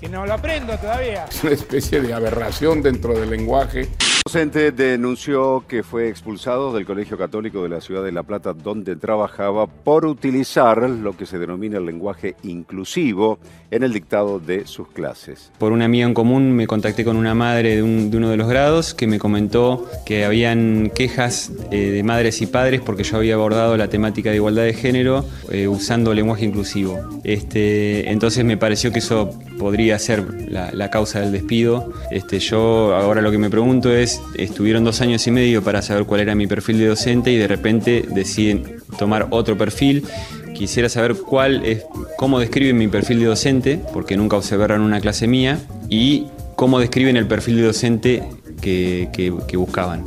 que 0.00 0.08
no 0.08 0.24
lo 0.26 0.34
aprendo 0.34 0.76
todavía. 0.78 1.26
Es 1.30 1.42
una 1.42 1.52
especie 1.52 2.00
de 2.00 2.14
aberración 2.14 2.82
dentro 2.82 3.18
del 3.18 3.30
lenguaje. 3.30 3.88
Docente 4.24 4.70
denunció 4.72 5.64
que 5.66 5.82
fue 5.82 6.08
expulsado 6.08 6.72
del 6.72 6.86
Colegio 6.86 7.18
Católico 7.18 7.62
de 7.64 7.68
la 7.68 7.80
Ciudad 7.80 8.04
de 8.04 8.12
La 8.12 8.22
Plata 8.22 8.52
donde 8.52 8.94
trabajaba 8.96 9.66
por 9.66 10.06
utilizar 10.06 10.88
lo 10.88 11.16
que 11.16 11.26
se 11.26 11.38
denomina 11.38 11.78
el 11.78 11.86
lenguaje 11.86 12.36
inclusivo 12.44 13.38
en 13.70 13.82
el 13.82 13.92
dictado 13.92 14.38
de 14.38 14.66
sus 14.66 14.88
clases. 14.88 15.50
Por 15.58 15.72
una 15.72 15.86
amiga 15.86 16.06
en 16.06 16.14
común 16.14 16.52
me 16.52 16.66
contacté 16.66 17.04
con 17.04 17.16
una 17.16 17.34
madre 17.34 17.76
de, 17.76 17.82
un- 17.82 18.10
de 18.10 18.16
uno 18.18 18.30
de 18.30 18.36
los 18.36 18.48
grados 18.48 18.94
que 18.94 19.06
me 19.06 19.18
comentó 19.18 19.86
que 20.06 20.24
habían 20.24 20.90
quejas 20.94 21.50
eh, 21.70 21.90
de 21.90 22.02
madres 22.04 22.40
y 22.42 22.46
padres 22.46 22.80
porque 22.80 23.02
yo 23.02 23.16
había 23.16 23.34
abordado 23.34 23.76
la 23.76 23.88
temática 23.88 24.30
de 24.30 24.36
igualdad 24.36 24.62
de 24.64 24.74
género 24.74 25.24
eh, 25.50 25.66
usando 25.68 26.14
lenguaje 26.14 26.44
inclusivo. 26.44 26.98
Este, 27.24 28.10
entonces 28.10 28.44
me 28.44 28.56
pareció 28.56 28.92
que 28.92 29.00
eso 29.00 29.30
podría 29.62 29.96
ser 30.00 30.50
la, 30.50 30.90
causa 30.90 31.20
del 31.20 31.30
despido. 31.30 31.92
Este, 32.10 32.40
yo 32.40 32.94
ahora 32.94 33.22
lo 33.22 33.30
que 33.30 33.38
me 33.38 33.48
pregunto 33.48 33.92
es, 33.92 34.20
estuvieron 34.34 34.82
dos 34.82 35.00
años 35.00 35.24
y 35.28 35.30
medio 35.30 35.62
para 35.62 35.80
saber 35.82 36.04
cuál 36.04 36.20
era 36.20 36.34
mi 36.34 36.48
perfil 36.48 36.78
de 36.80 36.88
docente 36.88 37.30
y 37.30 37.36
de 37.36 37.46
repente 37.46 38.04
deciden 38.10 38.82
tomar 38.98 39.28
otro 39.30 39.56
perfil. 39.56 40.04
Quisiera 40.52 40.88
saber 40.88 41.14
cuál 41.14 41.64
es, 41.64 41.84
cómo 42.16 42.40
describen 42.40 42.76
mi 42.76 42.88
perfil 42.88 43.20
de 43.20 43.26
docente, 43.26 43.80
porque 43.92 44.16
nunca 44.16 44.36
observaron 44.36 44.82
una 44.82 45.00
clase 45.00 45.28
mía, 45.28 45.60
y 45.88 46.26
cómo 46.56 46.80
describen 46.80 47.16
el 47.16 47.26
perfil 47.26 47.56
de 47.56 47.62
docente 47.62 48.28
que 48.60 49.56
buscaban. 49.56 50.04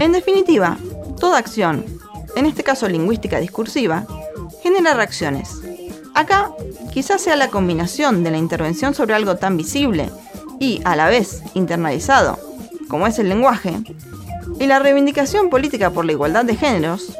En 0.00 0.12
definitiva, 0.12 0.78
toda 1.18 1.38
acción, 1.38 1.84
en 2.36 2.46
este 2.46 2.62
caso 2.62 2.88
lingüística 2.88 3.40
discursiva, 3.40 4.06
genera 4.62 4.94
reacciones. 4.94 5.67
Acá 6.18 6.50
quizás 6.92 7.22
sea 7.22 7.36
la 7.36 7.46
combinación 7.46 8.24
de 8.24 8.32
la 8.32 8.38
intervención 8.38 8.92
sobre 8.92 9.14
algo 9.14 9.36
tan 9.36 9.56
visible 9.56 10.10
y 10.58 10.80
a 10.84 10.96
la 10.96 11.06
vez 11.06 11.44
internalizado, 11.54 12.40
como 12.88 13.06
es 13.06 13.20
el 13.20 13.28
lenguaje, 13.28 13.78
y 14.58 14.66
la 14.66 14.80
reivindicación 14.80 15.48
política 15.48 15.90
por 15.90 16.04
la 16.04 16.10
igualdad 16.10 16.44
de 16.44 16.56
géneros, 16.56 17.16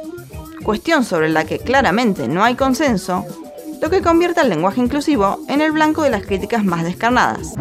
cuestión 0.65 1.05
sobre 1.05 1.29
la 1.29 1.45
que 1.45 1.59
claramente 1.59 2.27
no 2.27 2.43
hay 2.43 2.55
consenso, 2.55 3.25
lo 3.81 3.89
que 3.89 4.01
convierte 4.01 4.41
al 4.41 4.49
lenguaje 4.49 4.81
inclusivo 4.81 5.39
en 5.47 5.61
el 5.61 5.71
blanco 5.71 6.03
de 6.03 6.09
las 6.09 6.25
críticas 6.25 6.65
más 6.65 6.83
descarnadas. 6.83 7.53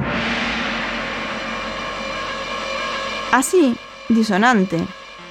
Así, 3.30 3.76
disonante, 4.08 4.84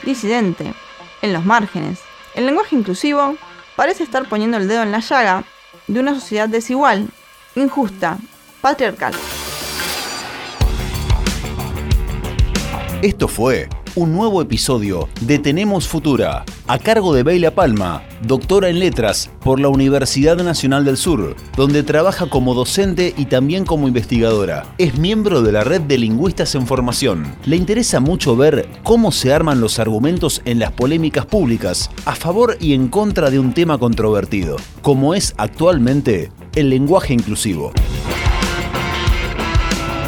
disidente, 0.05 0.73
en 1.21 1.33
los 1.33 1.43
márgenes, 1.43 1.99
el 2.33 2.45
lenguaje 2.45 2.77
inclusivo 2.77 3.35
parece 3.75 4.03
estar 4.03 4.29
poniendo 4.29 4.55
el 4.55 4.69
dedo 4.69 4.83
en 4.83 4.93
la 4.93 4.99
llaga 4.99 5.43
de 5.87 5.99
una 5.99 6.13
sociedad 6.13 6.49
desigual, 6.49 7.09
injusta, 7.55 8.17
patriarcal. 8.61 9.13
Esto 13.01 13.27
fue 13.27 13.69
un 13.97 14.13
nuevo 14.13 14.43
episodio 14.43 15.09
de 15.21 15.39
Tenemos 15.39 15.87
Futura, 15.87 16.45
a 16.67 16.77
cargo 16.77 17.15
de 17.15 17.23
Beila 17.23 17.55
Palma, 17.55 18.03
doctora 18.21 18.69
en 18.69 18.77
letras 18.77 19.31
por 19.43 19.59
la 19.59 19.69
Universidad 19.69 20.37
Nacional 20.37 20.85
del 20.85 20.97
Sur, 20.97 21.35
donde 21.55 21.81
trabaja 21.81 22.29
como 22.29 22.53
docente 22.53 23.15
y 23.17 23.25
también 23.25 23.65
como 23.65 23.87
investigadora. 23.87 24.67
Es 24.77 24.99
miembro 24.99 25.41
de 25.41 25.51
la 25.51 25.63
red 25.63 25.81
de 25.81 25.97
lingüistas 25.97 26.53
en 26.53 26.67
formación. 26.67 27.25
Le 27.45 27.55
interesa 27.55 27.99
mucho 27.99 28.35
ver 28.35 28.69
cómo 28.83 29.11
se 29.11 29.33
arman 29.33 29.61
los 29.61 29.79
argumentos 29.79 30.43
en 30.45 30.59
las 30.59 30.73
polémicas 30.73 31.25
públicas 31.25 31.89
a 32.05 32.13
favor 32.13 32.55
y 32.59 32.75
en 32.75 32.89
contra 32.89 33.31
de 33.31 33.39
un 33.39 33.51
tema 33.51 33.79
controvertido, 33.79 34.57
como 34.83 35.15
es 35.15 35.33
actualmente 35.37 36.31
el 36.53 36.69
lenguaje 36.69 37.15
inclusivo. 37.15 37.73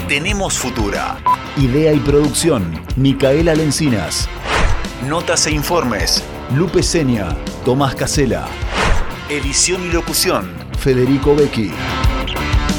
Tenemos 0.09 0.57
Futura. 0.57 1.19
Idea 1.55 1.93
y 1.93 1.99
producción, 1.99 2.81
Micaela 2.95 3.53
Lencinas. 3.53 4.27
Notas 5.07 5.45
e 5.45 5.51
informes, 5.51 6.23
Lupe 6.55 6.81
Seña, 6.81 7.37
Tomás 7.63 7.93
Casela. 7.93 8.47
Edición 9.29 9.85
y 9.85 9.91
locución, 9.91 10.51
Federico 10.79 11.35
Becchi. 11.35 11.71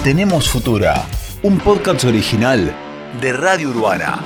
Tenemos 0.03 0.51
Futura, 0.51 1.07
un 1.45 1.59
podcast 1.61 2.05
original 2.05 2.75
de 3.21 3.33
Radio 3.33 3.71
Urbana. 3.71 4.19